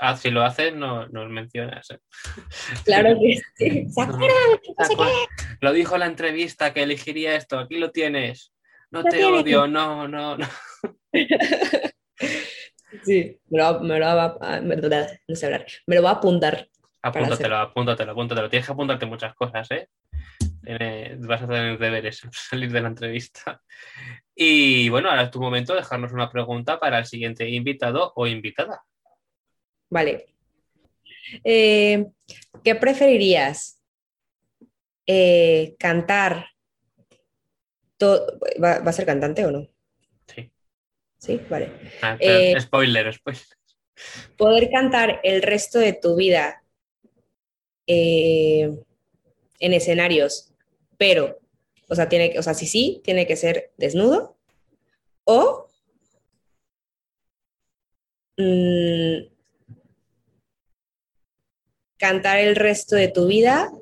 Ah, 0.00 0.16
si 0.16 0.30
lo 0.30 0.42
haces, 0.42 0.74
no 0.74 1.06
nos 1.08 1.30
mencionas. 1.30 1.88
¿eh? 1.90 1.98
Claro 2.84 3.16
que 3.20 3.40
sí. 3.54 3.88
¿Se 3.88 4.00
acuerdan? 4.02 4.28
No 4.76 4.84
sé 4.84 4.94
qué. 4.96 5.56
Lo 5.60 5.72
dijo 5.72 5.94
en 5.94 6.00
la 6.00 6.06
entrevista 6.06 6.74
que 6.74 6.82
elegiría 6.82 7.36
esto. 7.36 7.58
Aquí 7.60 7.78
lo 7.78 7.92
tienes. 7.92 8.52
No 8.90 9.04
te 9.04 9.10
tienes. 9.18 9.42
odio, 9.42 9.68
no, 9.68 10.08
no, 10.08 10.36
no. 10.36 10.48
Sí, 13.02 13.38
me 13.50 13.58
lo, 13.58 13.80
me 13.80 13.98
lo 13.98 14.06
va 14.06 14.36
a, 14.40 14.60
me- 14.60 14.76
no 14.76 15.34
sé 15.36 15.46
hablar. 15.46 15.66
Me 15.86 15.96
lo 15.96 16.02
va 16.02 16.10
a 16.10 16.14
apuntar. 16.14 16.68
Apúntatelo, 17.02 17.56
apúntatelo, 17.56 18.12
apúntatelo. 18.12 18.48
Tienes 18.48 18.66
que 18.66 18.72
apuntarte 18.72 19.06
muchas 19.06 19.34
cosas, 19.34 19.68
¿eh? 19.70 19.88
Vas 21.20 21.42
a 21.42 21.46
tener 21.46 21.78
deberes 21.78 22.22
salir 22.32 22.70
de 22.72 22.80
la 22.80 22.88
entrevista. 22.88 23.60
Y 24.34 24.88
bueno, 24.88 25.10
ahora 25.10 25.22
es 25.24 25.30
tu 25.30 25.40
momento 25.40 25.74
de 25.74 25.80
dejarnos 25.80 26.12
una 26.12 26.30
pregunta 26.30 26.78
para 26.80 26.98
el 26.98 27.06
siguiente 27.06 27.48
invitado 27.48 28.12
o 28.16 28.26
invitada. 28.26 28.82
Vale. 29.90 30.26
Eh, 31.44 32.06
¿qué 32.62 32.74
preferirías? 32.74 33.80
Eh, 35.06 35.76
¿cantar? 35.78 36.46
to- 37.98 38.26
¿Va, 38.62 38.80
va 38.80 38.90
a 38.90 38.92
ser 38.92 39.06
cantante 39.06 39.44
o 39.46 39.50
no? 39.50 39.68
Sí. 41.24 41.40
Vale. 41.48 41.70
Ah, 42.02 42.18
Eh, 42.20 42.54
spoiler, 42.60 43.14
spoiler. 43.14 43.42
Poder 44.36 44.68
cantar 44.70 45.20
el 45.22 45.40
resto 45.40 45.78
de 45.78 45.94
tu 45.94 46.16
vida 46.16 46.62
eh, 47.86 48.76
en 49.58 49.72
escenarios, 49.72 50.52
pero, 50.98 51.38
o 51.88 51.94
sea, 51.94 52.10
tiene 52.10 52.30
que, 52.30 52.38
o 52.38 52.42
sea, 52.42 52.52
sí, 52.52 52.66
sí, 52.66 53.00
tiene 53.02 53.26
que 53.26 53.36
ser 53.36 53.72
desnudo, 53.78 54.36
o 55.24 55.68
mm, 58.36 59.32
cantar 61.96 62.38
el 62.38 62.56
resto 62.56 62.96
de 62.96 63.08
tu 63.08 63.26
vida 63.28 63.72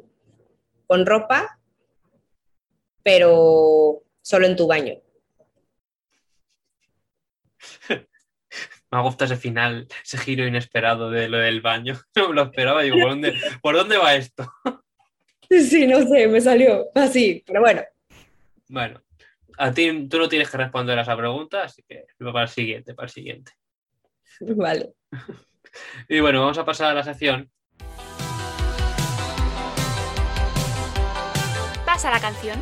con 0.86 1.06
ropa, 1.06 1.58
pero 3.02 4.04
solo 4.20 4.46
en 4.46 4.54
tu 4.54 4.68
baño. 4.68 5.01
Me 8.90 9.00
gusta 9.00 9.24
ese 9.24 9.36
final, 9.36 9.88
ese 10.04 10.18
giro 10.18 10.46
inesperado 10.46 11.10
de 11.10 11.28
lo 11.28 11.38
del 11.38 11.60
baño. 11.60 11.98
No 12.16 12.28
me 12.28 12.34
lo 12.34 12.42
esperaba. 12.42 12.82
Digo, 12.82 12.98
¿por 12.98 13.08
dónde, 13.10 13.34
¿por 13.62 13.74
dónde 13.76 13.98
va 13.98 14.14
esto? 14.14 14.52
Sí, 15.50 15.86
no 15.86 16.00
sé, 16.08 16.28
me 16.28 16.40
salió 16.40 16.86
así, 16.94 17.44
pero 17.46 17.60
bueno, 17.60 17.82
Bueno, 18.68 19.02
a 19.58 19.70
ti 19.70 20.08
tú 20.08 20.16
no 20.16 20.26
tienes 20.26 20.48
que 20.48 20.56
responder 20.56 20.98
a 20.98 21.02
esa 21.02 21.14
pregunta, 21.14 21.64
así 21.64 21.82
que 21.86 22.06
para 22.18 22.44
el 22.44 22.48
siguiente, 22.48 22.94
para 22.94 23.04
el 23.04 23.12
siguiente. 23.12 23.52
vale. 24.40 24.94
Y 26.08 26.20
bueno, 26.20 26.40
vamos 26.40 26.56
a 26.56 26.64
pasar 26.64 26.92
a 26.92 26.94
la 26.94 27.04
sección 27.04 27.50
Pasa 31.84 32.10
la 32.10 32.20
canción. 32.20 32.58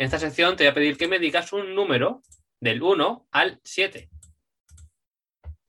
En 0.00 0.06
esta 0.06 0.18
sección 0.18 0.56
te 0.56 0.64
voy 0.64 0.70
a 0.70 0.74
pedir 0.74 0.96
que 0.96 1.08
me 1.08 1.18
digas 1.18 1.52
un 1.52 1.74
número 1.74 2.22
del 2.58 2.82
1 2.82 3.28
al 3.32 3.60
7. 3.62 4.08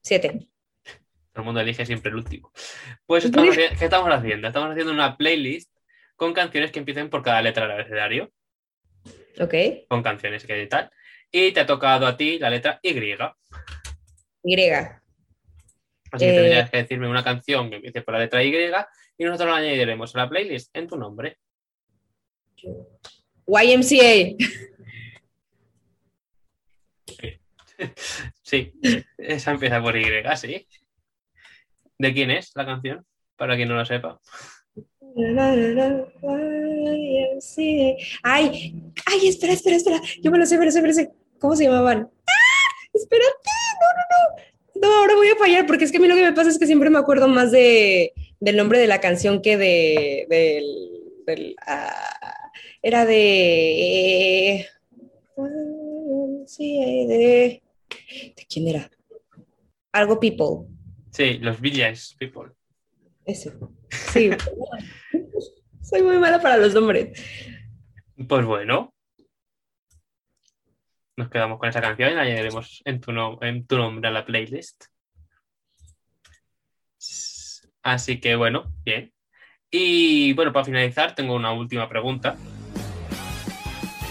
Siete. 0.00 0.48
Todo 0.84 1.42
el 1.42 1.44
mundo 1.44 1.60
elige 1.60 1.84
siempre 1.84 2.08
el 2.08 2.16
último. 2.16 2.50
Pues, 3.04 3.26
estamos 3.26 3.54
¿qué 3.54 3.66
estamos 3.78 4.08
haciendo? 4.10 4.48
Estamos 4.48 4.70
haciendo 4.70 4.90
una 4.90 5.18
playlist 5.18 5.70
con 6.16 6.32
canciones 6.32 6.72
que 6.72 6.78
empiecen 6.78 7.10
por 7.10 7.22
cada 7.22 7.42
letra 7.42 7.64
del 7.64 7.72
abecedario, 7.72 8.32
Ok. 9.38 9.54
con 9.90 10.02
canciones 10.02 10.46
que 10.46 10.66
tal. 10.66 10.90
Y 11.30 11.52
te 11.52 11.60
ha 11.60 11.66
tocado 11.66 12.06
a 12.06 12.16
ti 12.16 12.38
la 12.38 12.48
letra 12.48 12.80
Y. 12.82 12.98
Y. 12.98 13.12
Así 13.12 13.34
que 16.24 16.30
Eh. 16.30 16.34
tendrías 16.34 16.70
que 16.70 16.78
decirme 16.78 17.06
una 17.06 17.22
canción 17.22 17.68
que 17.68 17.76
empiece 17.76 18.00
por 18.00 18.14
la 18.14 18.20
letra 18.20 18.42
Y 18.42 18.50
y 19.18 19.24
nosotros 19.24 19.50
la 19.50 19.56
añadiremos 19.56 20.16
a 20.16 20.20
la 20.20 20.30
playlist 20.30 20.74
en 20.74 20.88
tu 20.88 20.96
nombre. 20.96 21.36
YMCA. 23.60 24.36
Sí, 28.42 28.72
esa 29.18 29.52
empieza 29.52 29.82
por 29.82 29.96
Y, 29.96 30.04
¿sí? 30.36 30.68
¿De 31.98 32.12
quién 32.12 32.30
es 32.30 32.52
la 32.54 32.64
canción? 32.64 33.04
Para 33.36 33.56
quien 33.56 33.68
no 33.68 33.74
lo 33.74 33.84
sepa. 33.84 34.20
Ay, 38.22 38.74
ay, 39.06 39.28
espera, 39.28 39.52
espera, 39.52 39.76
espera. 39.76 40.00
Yo 40.22 40.30
me 40.30 40.38
lo 40.38 40.46
sé, 40.46 40.58
me 40.58 40.64
lo 40.64 40.70
sé, 40.70 40.80
me 40.80 40.88
lo 40.88 40.94
sé. 40.94 41.10
¿Cómo 41.38 41.56
se 41.56 41.64
llamaban? 41.64 42.08
¡Ah! 42.26 42.88
Espérate, 42.94 43.50
no, 43.80 43.88
no, 43.96 44.04
no. 44.10 44.88
No, 44.88 44.96
ahora 45.00 45.14
voy 45.16 45.28
a 45.28 45.36
fallar 45.36 45.66
porque 45.66 45.84
es 45.84 45.92
que 45.92 45.98
a 45.98 46.00
mí 46.00 46.08
lo 46.08 46.14
que 46.14 46.22
me 46.22 46.32
pasa 46.32 46.50
es 46.50 46.58
que 46.58 46.66
siempre 46.66 46.90
me 46.90 46.98
acuerdo 46.98 47.28
más 47.28 47.50
de, 47.50 48.12
del 48.40 48.56
nombre 48.56 48.78
de 48.78 48.86
la 48.86 49.00
canción 49.00 49.42
que 49.42 49.56
de, 49.56 50.26
del, 50.28 50.64
del 51.26 51.56
ah, 51.66 52.11
era 52.82 53.04
de, 53.06 54.66
sí, 56.46 57.06
de, 57.06 57.62
¿de 58.36 58.46
quién 58.48 58.68
era? 58.68 58.90
Algo 59.92 60.18
People. 60.18 60.68
Sí, 61.10 61.38
los 61.38 61.60
Village 61.60 62.16
People. 62.18 62.52
Ese. 63.24 63.52
Sí. 63.90 64.30
Soy 65.82 66.02
muy 66.02 66.18
mala 66.18 66.40
para 66.40 66.56
los 66.56 66.74
nombres. 66.74 67.22
Pues 68.28 68.44
bueno. 68.46 68.92
Nos 71.16 71.28
quedamos 71.28 71.58
con 71.58 71.68
esa 71.68 71.82
canción 71.82 72.10
y 72.10 72.14
la 72.14 72.22
añadiremos 72.22 72.80
en 72.86 73.00
tu, 73.00 73.12
no- 73.12 73.38
en 73.42 73.66
tu 73.66 73.76
nombre 73.76 74.08
a 74.08 74.12
la 74.12 74.24
playlist. 74.24 74.86
Así 77.82 78.18
que 78.20 78.34
bueno, 78.36 78.72
bien. 78.84 79.12
Y 79.70 80.32
bueno, 80.34 80.52
para 80.52 80.64
finalizar, 80.64 81.14
tengo 81.14 81.34
una 81.34 81.52
última 81.52 81.88
pregunta. 81.88 82.36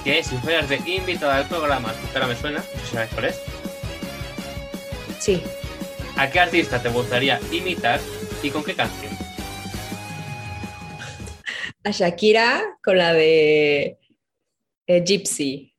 Que 0.03 0.19
es, 0.19 0.27
si 0.27 0.37
fueras 0.37 0.67
de 0.67 0.77
invitada 0.77 1.37
al 1.37 1.47
programa, 1.47 1.93
cara 2.11 2.25
me 2.27 2.35
suena, 2.35 2.59
no 2.59 2.63
sé 2.63 2.85
si 2.85 2.93
sabes 2.95 3.09
cuál 3.13 3.25
es. 3.25 3.41
Sí. 5.19 5.43
¿A 6.17 6.29
qué 6.29 6.39
artista 6.39 6.81
te 6.81 6.89
gustaría 6.89 7.39
imitar 7.51 7.99
y 8.41 8.49
con 8.49 8.63
qué 8.63 8.73
canción? 8.73 9.11
A 11.83 11.91
Shakira 11.91 12.77
con 12.83 12.97
la 12.97 13.13
de 13.13 13.99
eh, 14.87 15.03
Gypsy. 15.03 15.75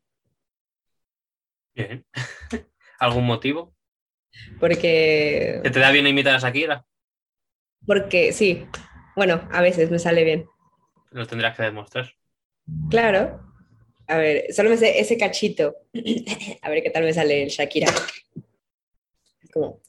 Bien. 1.75 2.05
¿Algún 2.99 3.27
motivo? 3.27 3.75
Porque, 4.61 5.61
¿Que 5.63 5.71
te 5.71 5.81
da 5.81 5.91
bien 5.91 6.07
imitar 6.07 6.35
a 6.37 6.39
Shakira? 6.39 6.85
porque 7.87 8.33
sí. 8.33 8.67
Bueno, 9.17 9.47
a 9.51 9.61
veces 9.61 9.91
me 9.91 9.99
sale 9.99 10.23
bien. 10.25 10.47
Lo 11.11 11.27
tendrás 11.27 11.57
que 11.57 11.65
demostrar. 11.65 12.15
Claro. 12.91 13.52
A 14.07 14.17
ver, 14.19 14.53
solo 14.53 14.71
me 14.71 14.77
sé 14.77 14.99
ese 15.01 15.17
cachito. 15.17 15.77
A 16.63 16.71
ver 16.71 16.83
qué 16.83 16.91
tal 16.91 17.05
me 17.05 17.13
sale 17.13 17.43
el 17.45 17.49
Shakira. 17.49 17.89
Es 19.43 19.51
como, 19.53 19.81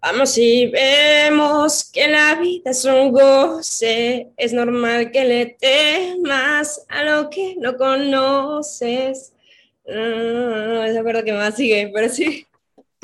vamos 0.00 0.36
y 0.38 0.66
vemos 0.68 1.90
que 1.92 2.08
la 2.08 2.36
vida 2.36 2.70
es 2.70 2.84
un 2.84 3.12
goce. 3.12 4.28
Es 4.36 4.52
normal 4.52 5.10
que 5.10 5.24
le 5.24 5.46
temas 5.60 6.84
a 6.88 7.04
lo 7.04 7.30
que 7.30 7.56
no 7.58 7.76
conoces. 7.76 9.34
No, 9.86 10.84
no, 10.84 10.92
me 10.92 10.98
acuerdo 10.98 11.24
que 11.24 11.32
más 11.32 11.56
sigue, 11.56 11.90
pero 11.92 12.08
sí, 12.08 12.46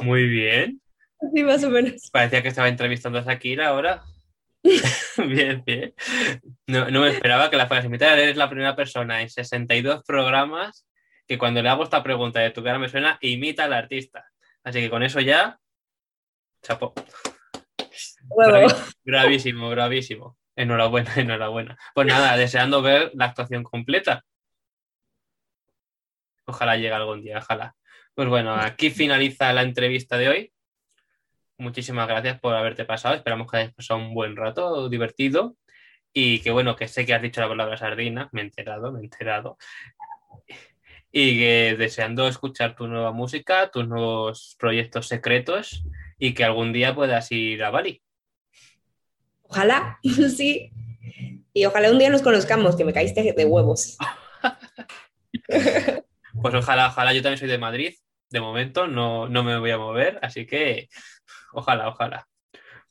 Muy 0.02 0.28
bien. 0.28 0.80
sí, 1.35 1.42
más 1.42 1.64
o 1.64 1.70
menos. 1.70 2.11
Parecía 2.12 2.42
que 2.42 2.48
estaba 2.48 2.68
entrevistando 2.68 3.18
a 3.18 3.22
Shakira 3.22 3.68
ahora. 3.68 4.04
bien, 5.29 5.62
bien. 5.64 5.94
No, 6.66 6.90
no 6.90 7.00
me 7.00 7.09
esperaba 7.09 7.50
que 7.50 7.57
la 7.57 7.66
fueras 7.66 7.85
a 7.85 7.88
imitar. 7.88 8.18
Eres 8.18 8.37
la 8.37 8.48
primera 8.48 8.76
persona 8.76 9.22
en 9.22 9.31
62 9.31 10.02
programas 10.05 10.87
que 11.26 11.38
cuando 11.38 11.62
le 11.62 11.68
hago 11.68 11.85
esta 11.85 12.02
pregunta 12.02 12.40
de 12.40 12.50
tu 12.50 12.62
cara 12.62 12.79
me 12.79 12.88
suena, 12.88 13.18
imita 13.20 13.64
al 13.64 13.72
artista. 13.72 14.26
Así 14.62 14.81
que 14.81 14.90
con 14.90 15.02
eso 15.02 15.20
ya, 15.20 15.59
chapo. 16.62 16.94
Huevo. 18.29 18.68
Bravísimo, 19.05 19.70
bravísimo. 19.70 20.37
Enhorabuena, 20.57 21.12
enhorabuena. 21.16 21.79
Pues 21.94 22.07
nada, 22.07 22.37
deseando 22.37 22.83
ver 22.83 23.11
la 23.14 23.26
actuación 23.26 23.62
completa. 23.62 24.24
Ojalá 26.46 26.76
llegue 26.76 26.92
algún 26.92 27.22
día, 27.22 27.38
ojalá. 27.38 27.74
Pues 28.14 28.29
bueno, 28.29 28.55
aquí 28.55 28.90
finaliza 28.90 29.52
la 29.52 29.62
entrevista 29.62 30.16
de 30.16 30.29
hoy. 30.29 30.52
Muchísimas 31.59 32.07
gracias 32.07 32.38
por 32.38 32.55
haberte 32.55 32.85
pasado. 32.85 33.14
Esperamos 33.14 33.51
que 33.51 33.57
hayas 33.57 33.75
pasado 33.75 34.01
un 34.01 34.14
buen 34.14 34.37
rato, 34.37 34.88
divertido. 34.88 35.57
Y 36.12 36.40
que 36.40 36.51
bueno, 36.51 36.77
que 36.77 36.88
sé 36.88 37.07
que 37.07 37.14
has 37.14 37.23
dicho 37.23 37.40
la 37.40 37.49
palabra 37.49 37.77
sardina. 37.77 38.29
Me 38.33 38.42
he 38.42 38.45
enterado, 38.45 38.92
me 38.92 39.01
he 39.01 39.05
enterado. 39.05 39.57
Y 41.11 41.38
que 41.38 41.77
deseando 41.79 42.29
escuchar 42.29 42.77
tu 42.77 42.88
nueva 42.88 43.12
música, 43.12 43.71
tus 43.71 43.88
nuevos 43.88 44.57
proyectos 44.59 45.09
secretos 45.09 45.85
y 46.19 46.35
que 46.35 46.45
algún 46.45 46.73
día 46.73 46.95
puedas 46.95 47.31
ir 47.33 47.62
a 47.64 47.71
Bali. 47.71 48.03
Ojalá, 49.42 49.99
sí. 50.37 50.71
Y 51.53 51.64
ojalá 51.64 51.90
un 51.90 51.99
día 51.99 52.11
nos 52.11 52.23
conozcamos, 52.23 52.77
que 52.77 52.85
me 52.85 52.92
caíste 52.92 53.33
de 53.33 53.45
huevos. 53.45 53.97
Pues 56.42 56.55
ojalá, 56.55 56.88
ojalá. 56.88 57.14
Yo 57.14 57.23
también 57.23 57.38
soy 57.38 57.49
de 57.49 57.59
Madrid. 57.59 57.95
De 58.29 58.40
momento 58.40 58.87
no, 58.87 59.29
no 59.29 59.42
me 59.42 59.59
voy 59.59 59.71
a 59.71 59.79
mover, 59.79 60.19
así 60.21 60.47
que 60.47 60.88
ojalá, 61.52 61.88
ojalá. 61.88 62.28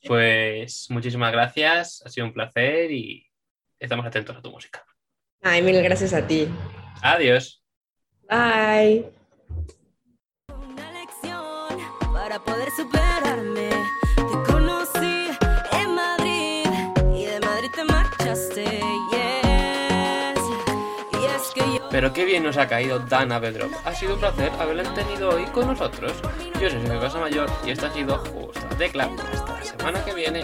Pues 0.06 0.88
muchísimas 0.90 1.32
gracias, 1.32 2.04
ha 2.06 2.10
sido 2.10 2.28
un 2.28 2.34
placer 2.34 2.92
y 2.92 3.26
estamos 3.80 4.06
atentos 4.06 4.36
a 4.36 4.42
tu 4.42 4.52
música. 4.52 4.84
Ay, 5.42 5.62
mil 5.62 5.82
gracias 5.82 6.14
a 6.14 6.26
ti. 6.26 6.48
Adiós. 7.02 7.64
Bye. 8.30 9.06
Una 10.48 10.92
lección 10.92 12.14
para 12.14 12.40
poder 12.44 12.70
superarme. 12.72 13.05
Pero 21.96 22.12
qué 22.12 22.26
bien 22.26 22.44
nos 22.44 22.58
ha 22.58 22.68
caído 22.68 23.00
Dana 23.00 23.40
Bedrock. 23.40 23.72
Ha 23.86 23.96
sido 23.96 24.16
un 24.16 24.20
placer 24.20 24.52
haberla 24.60 24.84
tenido 24.94 25.30
hoy 25.30 25.46
con 25.46 25.68
nosotros. 25.68 26.12
Yo 26.60 26.70
soy 26.70 26.82
Sergio 26.82 27.00
Casa 27.00 27.20
Mayor 27.20 27.50
y 27.66 27.70
esto 27.70 27.86
ha 27.86 27.94
sido 27.94 28.18
Justo 28.18 28.76
Tecla. 28.78 29.10
Hasta 29.34 29.54
la 29.54 29.64
semana 29.64 30.04
que 30.04 30.14
viene. 30.14 30.42